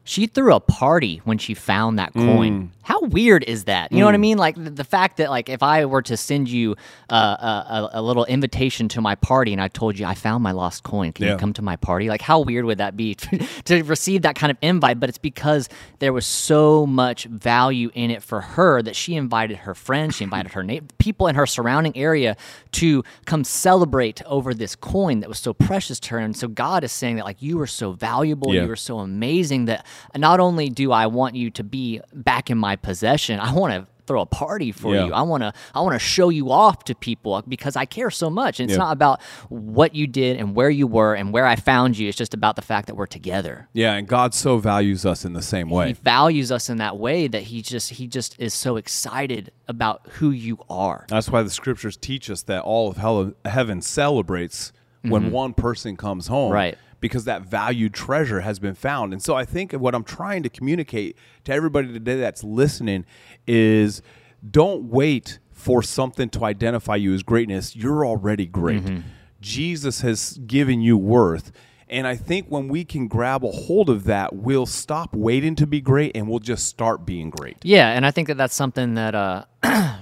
[0.09, 2.71] she threw a party when she found that coin.
[2.81, 3.91] How weird is that?
[3.91, 4.39] You know what I mean?
[4.39, 6.75] Like the, the fact that like if I were to send you
[7.11, 10.41] uh, a, a, a little invitation to my party and I told you I found
[10.41, 11.33] my lost coin, can Yeah.
[11.33, 12.09] you come to my party?
[12.09, 13.13] Like how weird would that be
[13.65, 14.99] to receive that kind of invite?
[14.99, 15.69] But it's because
[15.99, 20.23] there was so much value in it for her that she invited her friends, she
[20.23, 22.35] invited her na- people in her surrounding area
[22.71, 26.17] to come celebrate over this coin that was so precious to her.
[26.17, 28.63] And so God is saying that like you are so valuable, Yeah.
[28.65, 29.85] you are so amazing that
[30.17, 33.87] not only do I want you to be back in my possession, I want to
[34.07, 35.05] throw a party for Yeah.
[35.05, 35.13] you.
[35.13, 38.27] I want to I want to show you off to people because I care so
[38.27, 38.59] much.
[38.59, 38.85] And it's Yeah.
[38.85, 42.09] not about what you did and where you were and where I found you.
[42.09, 43.67] It's just about the fact that we're together.
[43.71, 43.93] Yeah.
[43.93, 45.89] And God so values us in the same way.
[45.89, 50.01] He values us in that way that he just he just is so excited about
[50.13, 51.05] who you are.
[51.07, 54.71] That's why the scriptures teach us that all of hell, heaven celebrates
[55.03, 56.45] when one person comes home.
[56.47, 56.53] Mm-hmm.
[56.53, 56.77] Right.
[56.99, 59.13] Because that valued treasure has been found.
[59.13, 63.05] And so I think what I'm trying to communicate to everybody today that's listening
[63.47, 64.01] is
[64.49, 67.75] don't wait for something to identify you as greatness.
[67.75, 68.83] You're already great.
[68.83, 69.01] Mm-hmm.
[69.41, 71.51] Jesus has given you worth.
[71.89, 75.65] And I think when we can grab a hold of that, we'll stop waiting to
[75.65, 77.57] be great and we'll just start being great.
[77.63, 79.45] Yeah, and I think that that's something that uh,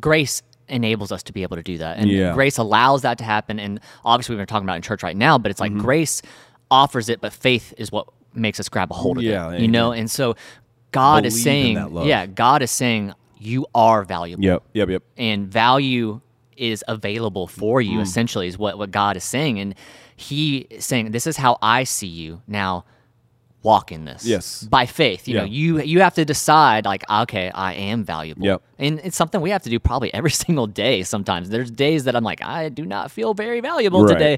[0.00, 2.32] grace enables us to be able to do that, and Yeah.
[2.34, 3.58] grace allows that to happen.
[3.58, 6.22] And obviously, we've been talking about in church right now, but it's like grace
[6.70, 9.60] offers it, but faith is what makes us grab a hold of Yeah, it.
[9.60, 10.34] You know, and so
[10.92, 14.42] God is Believe in saying, yeah, God is saying you are valuable.
[14.44, 15.02] Yep, yep, yep.
[15.16, 16.20] and value
[16.56, 17.86] is available for Mm.
[17.90, 19.74] you essentially is what, what god is saying and
[20.16, 22.82] he is saying this is how i see you now
[23.70, 24.62] walk in this Yes.
[24.76, 28.44] by faith you know you you have to decide like ah, okay i am valuable
[28.50, 28.58] Yep.
[28.84, 32.14] and it's something we have to do probably every single day sometimes there's days that
[32.16, 34.12] i'm like i do not feel very valuable Right.
[34.14, 34.34] today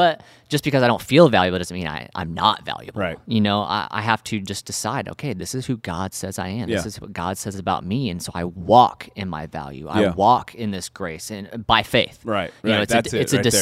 [0.00, 0.14] but
[0.54, 3.18] just because i don't feel valuable doesn't mean I, i'm not valuable Right.
[3.36, 6.48] you know I, I have to just decide okay this is who god says i
[6.48, 6.76] am Yeah.
[6.76, 10.00] this is what god says about me and so i walk in my value i
[10.02, 10.14] Yeah.
[10.26, 13.32] walk in this grace and by faith Right, you know it's That's a, it it's
[13.32, 13.52] a right there.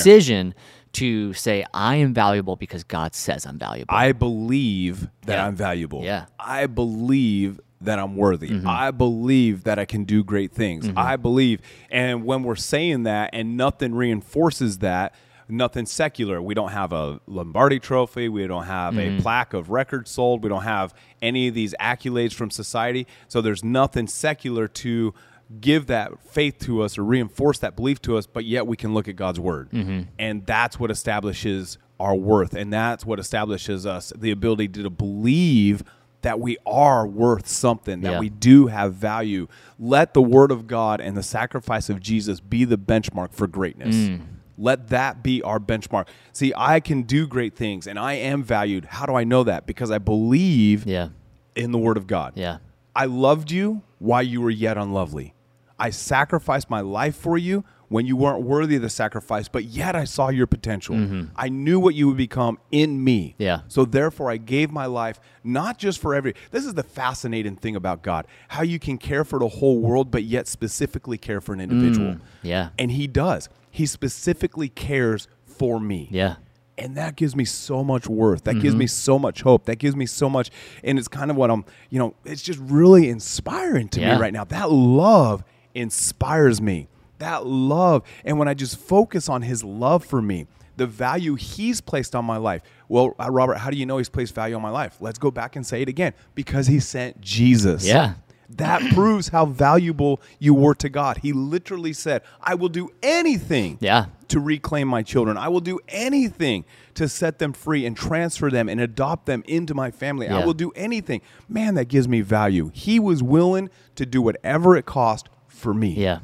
[0.94, 5.46] To say i am valuable because god says i'm valuable I believe that Yeah.
[5.46, 6.02] I'm valuable.
[6.02, 6.20] Yeah.
[6.22, 6.33] Mm-hmm.
[6.38, 8.61] I believe that I'm worthy.
[8.66, 10.88] I believe that I can do great things.
[10.96, 11.61] I believe.
[11.90, 15.14] And when we're saying that and nothing reinforces that,
[15.48, 16.40] nothing secular.
[16.40, 18.30] We don't have a Lombardi trophy.
[18.30, 19.18] We don't have Mm-hmm.
[19.18, 20.42] a plaque of records sold.
[20.42, 23.07] We don't have any of these accolades from society.
[23.28, 25.12] So there's nothing secular to
[25.61, 28.94] give that faith to us or reinforce that belief to us, but yet we can
[28.94, 29.70] look at God's word.
[29.70, 30.02] Mm-hmm.
[30.18, 32.54] And that's what establishes our worth.
[32.54, 35.85] And that's what establishes us the ability to believe
[36.22, 38.18] that we are worth something, that Yeah.
[38.20, 39.46] we do have value.
[39.78, 43.94] Let the word of God and the sacrifice of Jesus be the benchmark for greatness.
[43.94, 44.20] Mm.
[44.57, 46.07] Let that be our benchmark.
[46.33, 48.87] See, I can do great things and I am valued.
[48.87, 49.66] How do I know that?
[49.66, 51.09] Because I believe yeah
[51.54, 52.33] in the word of God.
[52.35, 52.57] yeah
[52.96, 55.35] I loved you while you were yet unlovely.
[55.78, 59.94] I sacrificed my life for you when you weren't worthy of the sacrifice, but yet
[59.94, 61.26] I saw your potential.
[61.37, 63.30] I knew what you would become in me.
[63.30, 63.42] Mm-hmm.
[63.42, 63.61] Yeah.
[63.68, 67.76] So therefore I gave my life not just for every This is the fascinating thing
[67.76, 68.26] about God.
[68.48, 72.14] How you can care for the whole world but yet specifically care for an individual.
[72.14, 72.70] Mm, yeah.
[72.78, 73.48] And he does.
[73.70, 76.09] He specifically cares for me.
[76.11, 76.37] yeah
[76.76, 78.44] And that gives me so much worth.
[78.44, 79.66] That gives me so much hope.
[79.66, 80.50] That gives me so much.
[80.82, 84.14] And it's kind of what I'm, you know, it's just really inspiring to Yeah.
[84.16, 84.42] me right now.
[84.44, 86.88] That love inspires me.
[87.18, 88.02] That love.
[88.24, 92.24] And when I just focus on his love for me, the value he's placed on
[92.24, 92.62] my life.
[92.88, 94.96] Well, uh, Robert, how do you know he's placed value on my life?
[95.00, 96.12] Let's go back and say it again.
[96.34, 97.87] Because he sent Jesus.
[97.87, 98.14] Yeah.
[98.56, 101.18] That proves how valuable you were to God.
[101.18, 104.06] He literally said, I will do anything Yeah.
[104.28, 105.36] to reclaim my children.
[105.36, 106.64] I will do anything
[106.94, 110.28] to set them free and transfer them and adopt them into my family.
[110.28, 111.20] I will do anything.
[111.48, 112.70] Man, that gives me value.
[112.74, 115.90] He was willing to do whatever it cost for me.
[115.94, 116.20] yeah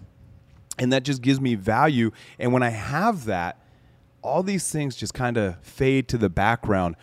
[0.79, 2.11] And that just gives me value.
[2.39, 3.59] And when I have that,
[4.23, 6.95] all these things just kind of fade to the background,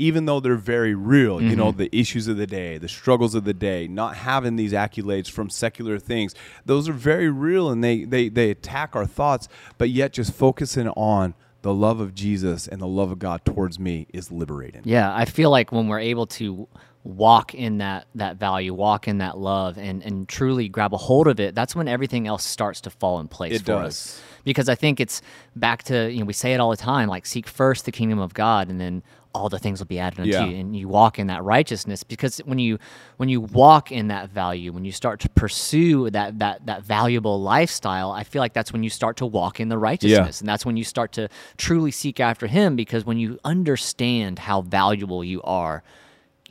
[0.00, 1.40] even though they're very real.
[1.40, 1.78] You know, mm-hmm.
[1.78, 5.50] the issues of the day, the struggles of the day, not having these accolades from
[5.50, 6.34] secular things,
[6.64, 10.88] those are very real and they, they, they attack our thoughts, but yet just focusing
[10.88, 14.82] on the love of Jesus and the love of God towards me is liberating.
[14.84, 16.66] Yeah, I feel like when we're able to
[17.04, 21.28] walk in that that value, walk in that love, and and truly grab a hold
[21.28, 23.86] of it, that's when everything else starts to fall in place It for does.
[23.86, 24.22] us.
[24.42, 25.20] Because I think it's
[25.54, 28.18] back to you know we say it all the time, like seek first the kingdom
[28.18, 30.44] of God, and then all the things will be added unto Yeah.
[30.46, 32.02] you, and you walk in that righteousness.
[32.02, 32.78] Because when you
[33.16, 37.40] when you walk in that value, when you start to pursue that that that valuable
[37.40, 40.66] lifestyle, I feel like that's when you start to walk in the righteousness, and that's
[40.66, 42.74] when you start to truly seek after Him.
[42.76, 45.82] Because when you understand how valuable you are,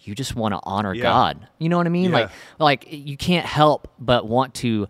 [0.02, 1.04] you just want to honor Yeah.
[1.04, 1.48] God.
[1.58, 2.12] You know what I mean?
[2.12, 2.18] Yeah.
[2.20, 4.88] Like like you can't help but want to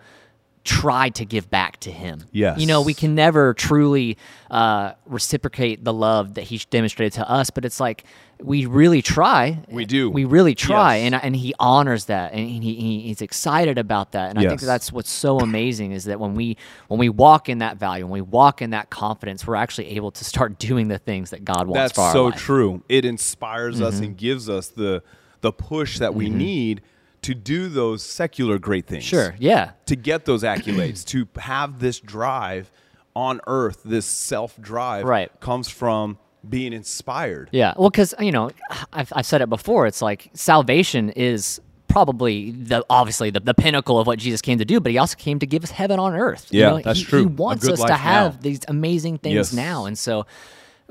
[0.63, 2.23] try to give back to him.
[2.31, 2.59] Yes.
[2.59, 4.17] You know, we can never truly
[4.51, 8.03] uh, reciprocate the love that he demonstrated to us, but it's like
[8.41, 9.59] we really try.
[9.69, 10.09] We do.
[10.09, 11.05] We really try, Yes.
[11.13, 14.61] and and he honors that, and he, he he's excited about that, and I think
[14.61, 16.55] that's what's so amazing is that when we
[16.87, 20.11] when we walk in that value, when we walk in that confidence, we're actually able
[20.11, 22.35] to start doing the things that God wants That's so life.
[22.35, 22.45] Mm-hmm.
[22.45, 22.83] true.
[22.87, 25.03] It inspires us and gives us the
[25.41, 26.81] the push that we need
[27.23, 29.03] to do those secular great things.
[29.03, 29.35] Sure.
[29.39, 29.71] Yeah.
[29.87, 32.71] To get those accolades, to have this drive
[33.15, 35.31] on earth, this self drive Right.
[35.39, 37.49] comes from being inspired.
[37.51, 38.51] Yeah, well, because you know,
[38.93, 39.87] I've, I've said it before.
[39.87, 44.63] It's like salvation is probably the obviously the, the pinnacle of what Jesus came to
[44.65, 46.47] do, but he also came to give us heaven on earth.
[46.51, 47.19] You Yeah, know, that's he, true.
[47.21, 49.53] He wants us to life have these amazing things Yes.
[49.53, 50.25] now, and so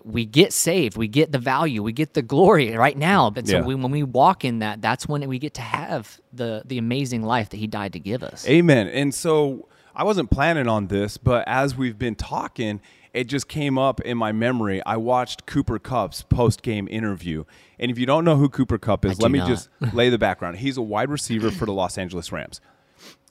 [0.04, 3.30] we get saved, we get the value, we get the glory right now.
[3.30, 3.64] But so Yeah.
[3.64, 7.22] we, when we walk in that, that's when we get to have the the amazing
[7.22, 8.46] life that He died to give us.
[8.48, 8.88] Amen.
[8.88, 12.80] And so I wasn't planning on this, but as we've been talking,
[13.12, 14.80] it just came up in my memory.
[14.86, 17.44] I watched Cooper Kupp's post game interview.
[17.78, 19.48] And if you don't know who Cooper Kupp is, let me not.
[19.48, 20.58] just lay the background.
[20.58, 22.60] He's a wide receiver for the Los Angeles Rams.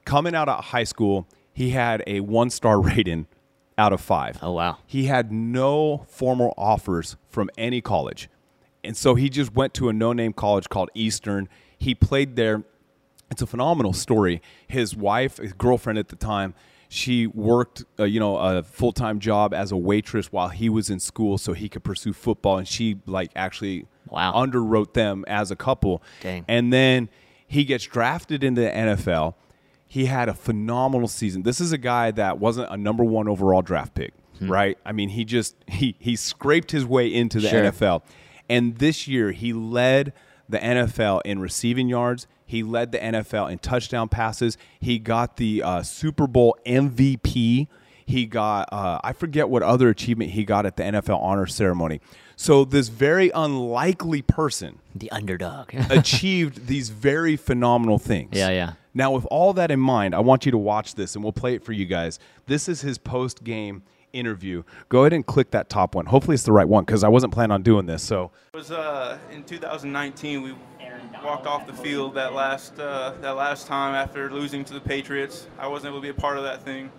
[0.05, 3.27] Coming out of high school, he had a one star rating
[3.77, 4.39] out of five.
[4.41, 4.77] Oh wow.
[4.85, 8.29] He had no formal offers from any college.
[8.83, 11.49] And so he just went to a no name college called Eastern.
[11.77, 12.63] He played there.
[13.29, 14.41] It's a phenomenal story.
[14.67, 16.53] His wife, his girlfriend at the time,
[16.89, 20.89] she worked, uh, you know, a full time job as a waitress while he was
[20.89, 22.57] in school, so he could pursue football.
[22.57, 24.31] And she like actually Wow.
[24.33, 26.01] underwrote them as a couple.
[26.21, 26.45] Dang.
[26.47, 27.09] And then
[27.45, 29.33] he gets drafted into the NFL.
[29.87, 31.43] He had a phenomenal season.
[31.43, 34.51] This is a guy that wasn't a number one overall draft pick, Hmm.
[34.51, 34.77] right?
[34.85, 37.63] I mean, he just he he scraped his way into the Sure.
[37.63, 38.01] NFL.
[38.49, 40.13] And this year he led
[40.49, 42.27] the NFL in receiving yards.
[42.45, 44.57] He led the NFL in touchdown passes.
[44.79, 47.67] He got the uh, Super Bowl MVP.
[48.05, 51.99] He got uh, I forget what other achievement he got at the NFL honor ceremony.
[52.37, 55.73] So this very unlikely person The underdog.
[55.89, 58.29] achieved these very phenomenal things.
[58.33, 58.73] Yeah, yeah.
[58.97, 61.53] Now, with all that in mind, I want you to watch this and we'll play
[61.53, 62.17] it for you guys.
[62.47, 64.63] This is his post game interview.
[64.89, 66.07] Go ahead and click that top one.
[66.07, 68.01] Hopefully, it's the right one because I wasn't planning on doing this.
[68.01, 70.55] So, It was uh, in 2019 we
[71.23, 75.45] walked off the field that last uh, that last time after losing to the Patriots.
[75.59, 76.89] I wasn't able to be a part of that thing.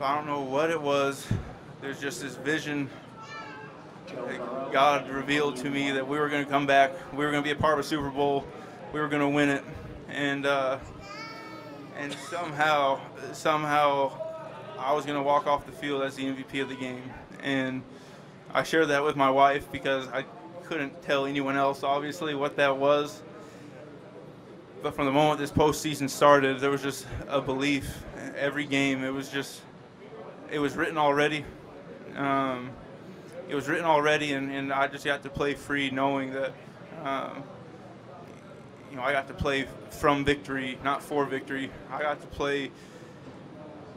[0.00, 1.28] But I don't know what it was.
[1.80, 2.90] There's just this vision
[4.08, 6.90] that God revealed to me that we were going to come back.
[7.12, 8.44] We were going to be a part of a Super Bowl.
[8.92, 9.64] We were going to win it,
[10.12, 10.78] and uh,
[11.98, 13.00] and somehow
[13.32, 14.12] somehow
[14.78, 17.02] I was going to walk off the field as the MVP of the game.
[17.42, 17.82] And
[18.52, 20.24] I shared that with my wife because I
[20.64, 23.22] couldn't tell anyone else, obviously, what that was.
[24.82, 28.02] But from the moment this postseason started, there was just a belief.
[28.36, 29.60] Every game, it was just,
[30.50, 31.44] it was written already.
[32.16, 32.70] Um,
[33.48, 36.52] it was written already, and, and I just got to play free, knowing that,
[37.04, 37.44] um,
[38.92, 41.70] you know, I got to play from victory, not for victory.
[41.90, 42.70] I got to play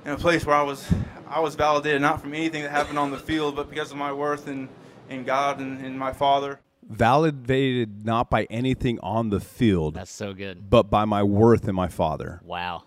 [0.06, 0.88] in a place where I was
[1.28, 4.14] I was validated not from anything that happened on the field, but because of my
[4.14, 4.70] worth in,
[5.10, 6.62] in God and in my Father.
[6.88, 10.70] validated not by anything on the field, That's so good.
[10.70, 12.40] but by my worth in my Father.
[12.46, 12.84] Wow.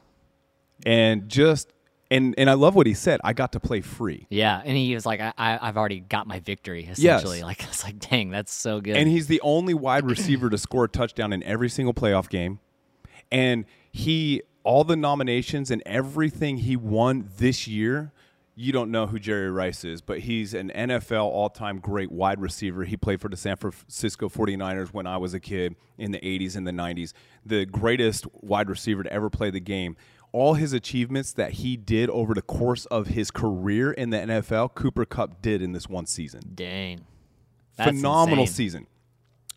[0.87, 1.75] And just,
[2.11, 3.21] and, and I love what he said.
[3.23, 4.27] I got to play free.
[4.31, 7.85] Yeah, and he was like, I, I, "I've already got my victory." Essentially, like it's
[7.85, 8.97] like, dang, that's so good.
[8.97, 12.61] And he's the only wide receiver to score a touchdown in every single playoff game.
[13.31, 18.13] And he, all the nominations and everything he won this year,
[18.55, 22.41] you don't know who Jerry Rice is, but he's an NFL all time great wide
[22.41, 22.85] receiver.
[22.85, 26.57] He played for the San Francisco 49ers when I was a kid in the 80s
[26.57, 27.13] and the 90s.
[27.47, 29.97] The greatest wide receiver to ever play the game.
[30.39, 34.75] All his achievements that he did over the course of his career in the NFL,
[34.75, 37.01] Cooper Kupp did in this one season dang,
[37.77, 38.55] That's phenomenal insane.
[38.55, 38.87] season.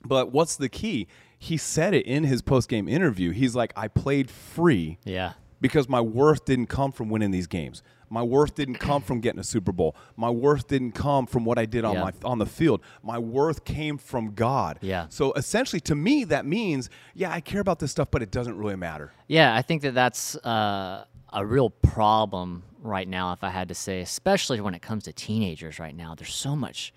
[0.04, 1.08] But what's the key?
[1.38, 3.30] He said it in his post game interview.
[3.32, 7.84] He's like, I played free Yeah, because my worth didn't come from winning these games.
[8.12, 9.96] My worth didn't come from getting a Super Bowl.
[10.18, 12.04] My worth didn't come from what I did on Yeah.
[12.04, 12.82] my on the field.
[13.02, 14.78] My worth came from God.
[14.82, 15.06] Yeah.
[15.10, 18.58] So essentially, to me, that means, yeah, I care about this stuff, but it doesn't
[18.58, 19.14] really matter.
[19.28, 23.76] Yeah, I think that that's uh, a real problem right now, if I had to
[23.76, 26.14] say, especially when it comes to teenagers right now.
[26.16, 26.94] There's so much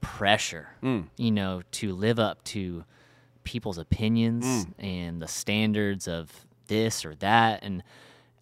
[0.00, 0.68] pressure,
[1.16, 2.84] you know, to live up to
[3.44, 7.62] people's opinions and the standards of this or that.
[7.62, 7.82] And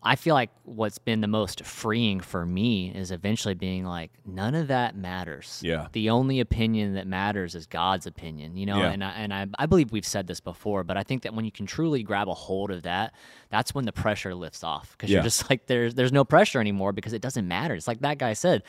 [0.05, 4.57] I feel like what's been the most freeing for me is eventually being like, none
[4.57, 5.61] of that matters.
[5.63, 5.87] Yeah.
[5.93, 8.79] The only opinion that matters is God's opinion, you know?
[8.79, 8.91] Yeah.
[8.91, 11.45] And, I, and I, I believe we've said this before, but I think that when
[11.45, 13.15] you can truly grab a hold of that,
[13.49, 15.19] that's when the pressure lifts off because Yeah.
[15.19, 17.75] you're just like, there's, there's no pressure anymore because it doesn't matter.
[17.75, 18.65] It's like that guy said,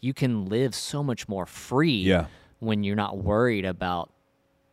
[0.00, 2.26] you can live so much more free Yeah.
[2.60, 4.10] when you're not worried about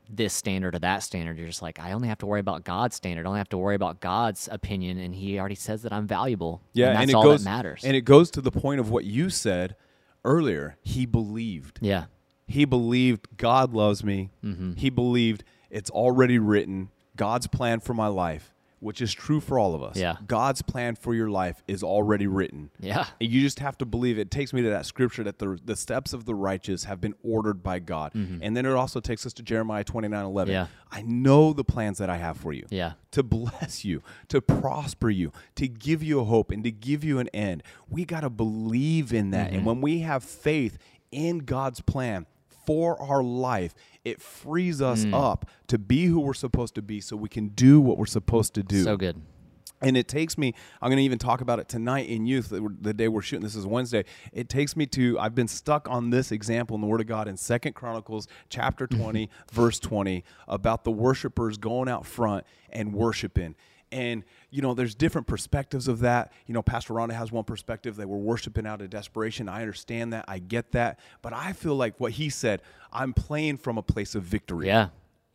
[0.09, 1.37] this standard or that standard.
[1.37, 3.25] You're just like, I only have to worry about God's standard.
[3.25, 6.61] I only have to worry about God's opinion, and He already says that I'm valuable.
[6.73, 7.83] Yeah, and that's it all goes that matters.
[7.83, 9.75] And it goes to the point of what you said
[10.23, 10.77] earlier.
[10.81, 11.79] He believed.
[11.81, 12.05] yeah,
[12.47, 14.29] He believed God loves me.
[14.43, 14.73] Mm-hmm.
[14.73, 16.89] He believed it's already written.
[17.15, 18.53] God's plan for my life,
[18.85, 19.97] which is true for all of us.
[19.97, 20.17] Yeah.
[20.27, 22.69] God's plan for your life is already written.
[22.79, 24.21] yeah, And you just have to believe it.
[24.21, 27.15] It takes me to that scripture that the, the steps of the righteous have been
[27.23, 28.13] ordered by God.
[28.13, 30.53] And then it also takes us to Jeremiah 29 11.
[30.53, 30.53] Mm-hmm.
[30.53, 30.67] Yeah.
[30.91, 35.09] I know the plans that I have for you yeah, to bless you, to prosper
[35.09, 37.63] you, to give you a hope, and to give you an end.
[37.89, 39.47] We got to believe in that.
[39.47, 39.55] Mm-hmm.
[39.57, 40.77] And when we have faith
[41.11, 42.27] in God's plan
[42.65, 43.73] for our life,
[44.03, 45.13] it frees us Mm.
[45.13, 48.53] up to be who we're supposed to be so we can do what we're supposed
[48.55, 48.83] to do.
[48.83, 49.21] so good.
[49.81, 52.93] And it takes me, I'm going to even talk about it tonight in youth, the
[52.93, 53.43] day we're shooting.
[53.43, 54.05] This is Wednesday.
[54.31, 57.27] It takes me to, I've been stuck on this example in the Word of God
[57.27, 63.53] in Second Chronicles chapter 20, verse 20, about the worshipers going out front and worshiping.
[63.91, 66.33] And, you know, there's different perspectives of that.
[66.47, 67.95] You know, Pastor Rhonda has one perspective.
[67.95, 69.47] They were worshiping out of desperation.
[69.47, 70.25] I understand that.
[70.27, 70.99] I get that.
[71.21, 74.67] But I feel like what he said, I'm playing from a place of victory.
[74.67, 74.89] Yeah,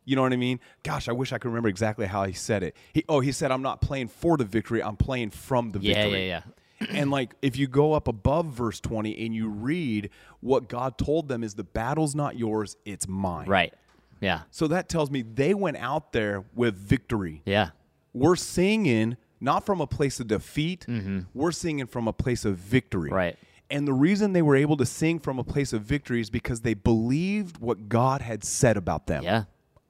[0.05, 0.59] You know what I mean?
[0.83, 2.75] Gosh, I wish I could remember exactly how he said it.
[2.93, 5.93] He, oh, he said, I'm not playing for the victory, I'm playing from the yeah,
[5.95, 6.27] victory.
[6.27, 6.41] yeah,
[6.81, 6.87] yeah.
[6.99, 10.09] and like, if you go up above verse 20 and you read
[10.39, 13.47] what God told them is the battle's not yours, it's mine.
[13.47, 13.73] Right.
[14.19, 17.41] Yeah, So that tells me they went out there with victory.
[17.45, 17.69] yeah,
[18.13, 20.85] We're singing not from a place of defeat,
[21.33, 23.09] we're singing from a place of victory.
[23.09, 23.15] Mm-hmm.
[23.15, 23.37] Right.
[23.69, 26.61] And the reason they were able to sing from a place of victory is because
[26.61, 29.23] they believed what God had said about them.
[29.23, 29.43] yeah.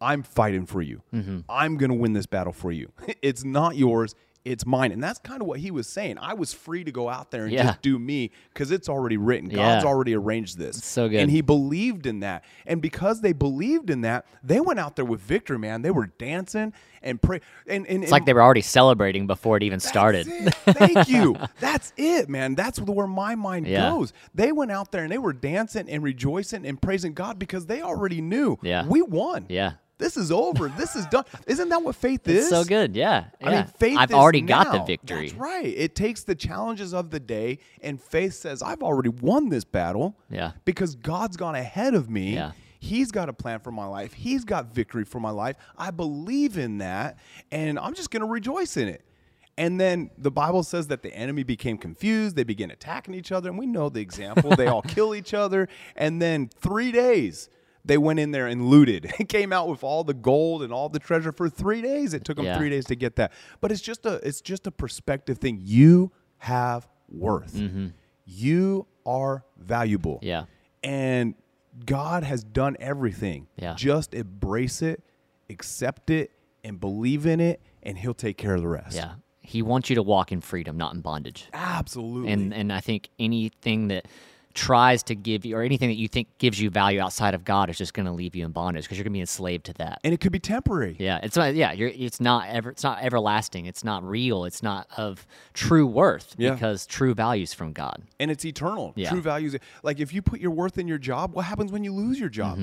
[0.03, 1.03] I'm fighting for you.
[1.13, 1.41] Mm-hmm.
[1.47, 2.91] I'm going to win this battle for you.
[3.21, 4.91] It's not yours, it's mine.
[4.91, 6.17] And that's kind of what he was saying.
[6.19, 7.63] I was free to go out there and Yeah.
[7.63, 9.49] just do me because it's already written.
[9.49, 9.57] Yeah.
[9.57, 10.83] God's already arranged this.
[10.83, 11.19] so good.
[11.19, 12.43] And he believed in that.
[12.65, 15.81] And because they believed in that, they went out there with victory, man.
[15.83, 16.73] They were dancing
[17.03, 17.41] and pray.
[17.67, 20.25] And, and It's like they were already celebrating before it even started.
[20.27, 21.35] Thank you.
[21.59, 22.55] That's it, man.
[22.55, 23.91] That's where my mind Yeah.
[23.91, 24.11] goes.
[24.33, 27.81] They went out there and they were dancing and rejoicing and praising God because they
[27.81, 28.87] already knew Yeah.
[28.87, 29.45] we won.
[29.49, 29.73] yeah.
[30.01, 30.67] This is over.
[30.69, 31.25] This is done.
[31.45, 32.39] Isn't that what faith is?
[32.39, 32.95] It's so good.
[32.95, 33.25] Yeah.
[33.39, 33.55] I yeah.
[33.57, 35.27] mean, faith I've already got the victory.
[35.27, 35.65] That's right.
[35.65, 40.17] It takes the challenges of the day, and faith says, I've already won this battle.
[40.27, 40.53] Yeah.
[40.65, 42.33] Because God's gone ahead of me.
[42.33, 42.53] Yeah.
[42.79, 44.13] He's got a plan for my life.
[44.13, 45.55] He's got victory for my life.
[45.77, 47.19] I believe in that,
[47.51, 49.05] and I'm just going to rejoice in it.
[49.55, 52.35] And then the Bible says that the enemy became confused.
[52.35, 53.49] They began attacking each other.
[53.49, 54.55] And we know the example.
[54.55, 55.67] they all kill each other.
[55.95, 57.49] And then three days,
[57.85, 60.89] they went in there and looted and came out with all the gold and all
[60.89, 62.13] the treasure for three days.
[62.13, 62.57] It took them Yeah.
[62.57, 63.31] three days to get that.
[63.59, 65.59] But it's just a it's just a perspective thing.
[65.63, 67.59] You have worth.
[68.25, 70.15] You are valuable.
[70.17, 70.25] Mm-hmm.
[70.25, 70.43] Yeah.
[70.83, 71.35] And
[71.85, 73.47] God has done everything.
[73.55, 73.73] Yeah.
[73.75, 75.03] Just embrace it,
[75.49, 76.31] accept it,
[76.63, 78.95] and believe in it, and He'll take care of the rest.
[78.95, 79.13] Yeah.
[79.41, 81.47] He wants you to walk in freedom, not in bondage.
[81.53, 82.31] Absolutely.
[82.31, 84.07] And and I think anything that
[84.53, 87.69] tries to give you or anything that you think gives you value outside of God
[87.69, 89.73] is just going to leave you in bondage because you're going to be enslaved to
[89.73, 89.99] that.
[90.03, 90.95] and it could be temporary.
[90.99, 91.55] Yeah, it's not.
[91.55, 92.69] Yeah, you're, it's not ever.
[92.69, 93.65] It's not everlasting.
[93.65, 94.45] It's not real.
[94.45, 96.51] It's not of true worth Yeah.
[96.53, 98.03] because true values from God.
[98.19, 98.93] and it's eternal.
[98.95, 99.09] Yeah.
[99.09, 99.55] True values.
[99.83, 102.29] Like if you put your worth in your job, what happens when you lose your
[102.29, 102.59] job?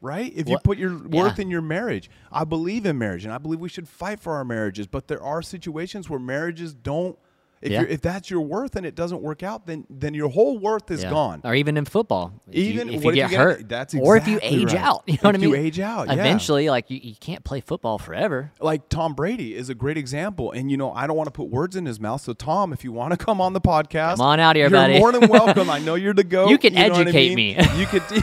[0.00, 0.32] Right?
[0.34, 1.14] If you put your worth Mm-hmm.
[1.14, 1.34] yeah.
[1.44, 4.44] in your marriage, I believe in marriage and I believe we should fight for our
[4.44, 7.16] marriages, but there are situations where marriages don't
[7.62, 7.80] if Yeah.
[7.80, 10.90] you're, if that's your worth and it doesn't work out, then then your whole worth
[10.90, 11.10] is Yeah.
[11.10, 11.40] gone.
[11.44, 13.94] Or even in football, if you- Even- if you if get you get- hurt, that's
[13.94, 14.82] or if you age right.
[14.82, 15.50] out, you know what I mean?
[15.50, 16.14] You age out, yeah.
[16.14, 18.50] eventually, like you, you can't play football forever.
[18.60, 20.50] like Tom Brady is a great example.
[20.52, 22.20] And you know, I don't want to put words in his mouth.
[22.20, 24.70] So Tom, if you want to come on the podcast, Come on out here, you're
[24.70, 24.98] buddy.
[24.98, 25.70] more than welcome.
[25.70, 26.48] I know you're the go.
[26.48, 27.56] You can what I educate mean?
[27.58, 27.66] me.
[27.78, 28.02] You could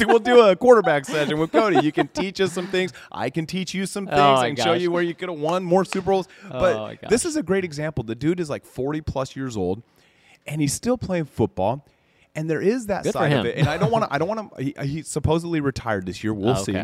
[0.06, 1.80] we'll do a quarterback session with Cody.
[1.84, 2.92] You can teach us some things.
[3.10, 5.38] I can teach you some oh things Oh, and show you where you could have
[5.38, 6.28] won more Super Bowls.
[6.50, 8.04] Oh but Oh, this is a great example.
[8.04, 9.82] The dude is like 40 plus years old,
[10.46, 11.86] and he's still playing football.
[12.34, 13.58] And there is that Good side of it.
[13.58, 14.12] And I don't want to.
[14.14, 14.62] I don't want to.
[14.62, 16.32] He, he supposedly retired this year.
[16.32, 16.82] We'll Oh, see.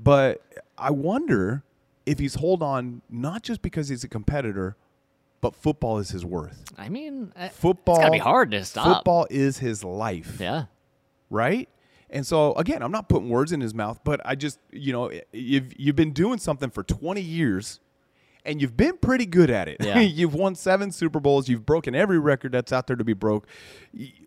[0.00, 0.42] But
[0.76, 1.62] I wonder
[2.04, 4.76] if he's hold on not just because he's a competitor,
[5.40, 6.64] but football is his worth.
[6.76, 7.96] I mean, Football.
[7.96, 8.96] It's gotta be hard to stop.
[8.98, 10.64] Football is his life Yeah.
[11.30, 11.68] right?
[12.10, 15.10] And so again, I'm not putting words in his mouth, but I just, you know,
[15.32, 17.80] you've you've been doing something for 20 years
[18.44, 19.78] and you've been pretty good at it.
[19.80, 20.00] Yeah.
[20.00, 23.46] you've won 7 Super Bowls, you've broken every record that's out there to be broke.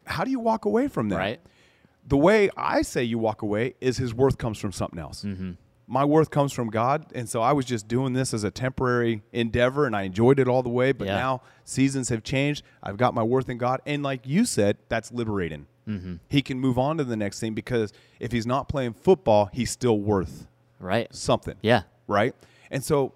[0.06, 1.18] How do you walk away from that?
[1.18, 1.42] Right.
[2.08, 5.24] The way I say you walk away is his worth comes from something else.
[5.24, 5.52] Mm-hmm.
[5.92, 9.24] My worth comes from God, and so I was just doing this as a temporary
[9.34, 10.94] endeavor, and I enjoyed it all the way.
[10.94, 11.16] But Yeah.
[11.16, 12.64] now seasons have changed.
[12.82, 15.68] I've got my worth in God, and like you said, that's liberating.
[15.88, 16.16] Mm-hmm.
[16.30, 19.70] He can move on to the next thing because if he's not playing football, he's
[19.72, 20.48] still worth
[20.80, 21.14] Right.
[21.14, 21.56] something.
[21.62, 21.82] Yeah.
[22.08, 22.36] Right.
[22.70, 23.14] And so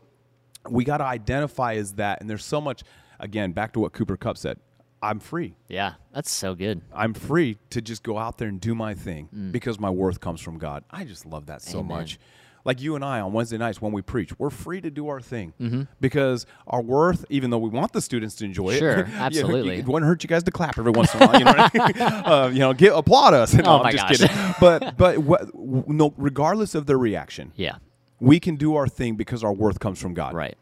[0.69, 2.19] we got to identify as that.
[2.19, 2.83] And there's so much.
[3.21, 4.59] Again, back to what Cooper Kupp said.
[5.01, 5.55] I'm free.
[5.69, 5.93] Yeah.
[6.13, 6.81] That's so good.
[6.93, 10.41] I'm free to just go out there and do my thing because my worth comes
[10.41, 10.83] from God.
[10.91, 11.85] I just love that so Mm.
[11.85, 11.97] Amen.
[11.97, 12.19] much.
[12.65, 15.21] Like you and I on Wednesday nights when we preach, we're free to do our
[15.21, 15.83] thing Mm-hmm.
[16.01, 19.19] because our worth, even though we want the students to enjoy it, Sure, you know,
[19.19, 19.77] absolutely.
[19.77, 21.37] it wouldn't hurt you guys to clap every once in a while.
[21.39, 22.01] You know, what I mean?
[22.25, 23.53] uh, you know, get applaud us.
[23.53, 24.17] No, Oh I'm my just gosh.
[24.17, 24.35] kidding.
[24.59, 27.75] But but what, no, regardless of their reaction, Yeah.
[28.19, 30.33] we can do our thing because our worth comes from God.
[30.33, 30.57] Right.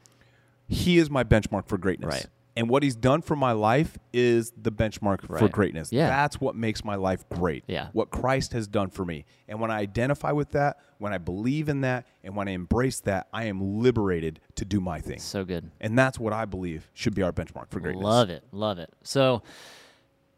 [0.67, 2.13] He is my benchmark for greatness.
[2.13, 2.25] Right.
[2.55, 5.91] And what he's done for my life is the benchmark for greatness.
[5.91, 6.07] Yeah.
[6.07, 7.63] That's what makes my life great.
[7.67, 7.87] Yeah.
[7.93, 9.25] What Christ has done for me.
[9.47, 12.99] And when I identify with that, when I believe in that, and when I embrace
[13.01, 15.19] that, I am liberated to do my thing.
[15.19, 15.71] So good.
[15.81, 18.03] And that's what I believe should be our benchmark for greatness.
[18.03, 18.43] Love it.
[18.51, 18.91] Love it.
[19.01, 19.41] So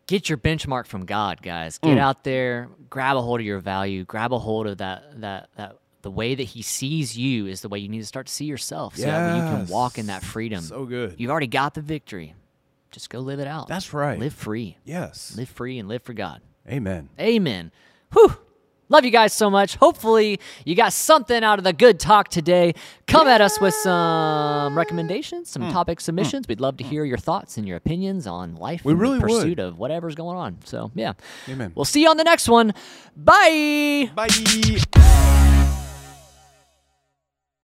[0.08, 1.80] get your benchmark from God, guys.
[1.80, 1.90] Mm.
[1.90, 5.50] Get out there, grab a hold of your value, grab a hold of that that
[5.58, 8.32] that the way that he sees you is the way you need to start to
[8.32, 8.96] see yourself.
[8.96, 10.62] So that way you can walk in that freedom.
[10.62, 11.16] So good.
[11.18, 12.36] You've already got the victory.
[12.92, 13.68] Just go live it out.
[13.68, 14.20] That's right.
[14.20, 14.78] Live free.
[14.86, 15.34] Yes.
[15.36, 16.42] Live free and live for God.
[16.70, 17.10] Amen.
[17.20, 17.72] Amen.
[18.14, 18.38] Whew.
[18.88, 19.78] Love you guys so much.
[19.78, 22.76] Hopefully, you got something out of the good talk today.
[23.08, 25.72] Come at us with some recommendations, some mm.
[25.72, 26.02] topic mm.
[26.04, 26.48] submissions.
[26.48, 29.26] We'd love to hear your thoughts and your opinions on life We and really the
[29.26, 29.42] would.
[29.42, 30.60] pursuit of whatever's going on.
[30.66, 31.14] So, yeah.
[31.50, 31.72] Amen.
[31.74, 32.76] We'll see you on the next one.
[33.18, 34.12] Bye.
[34.14, 35.25] Bye.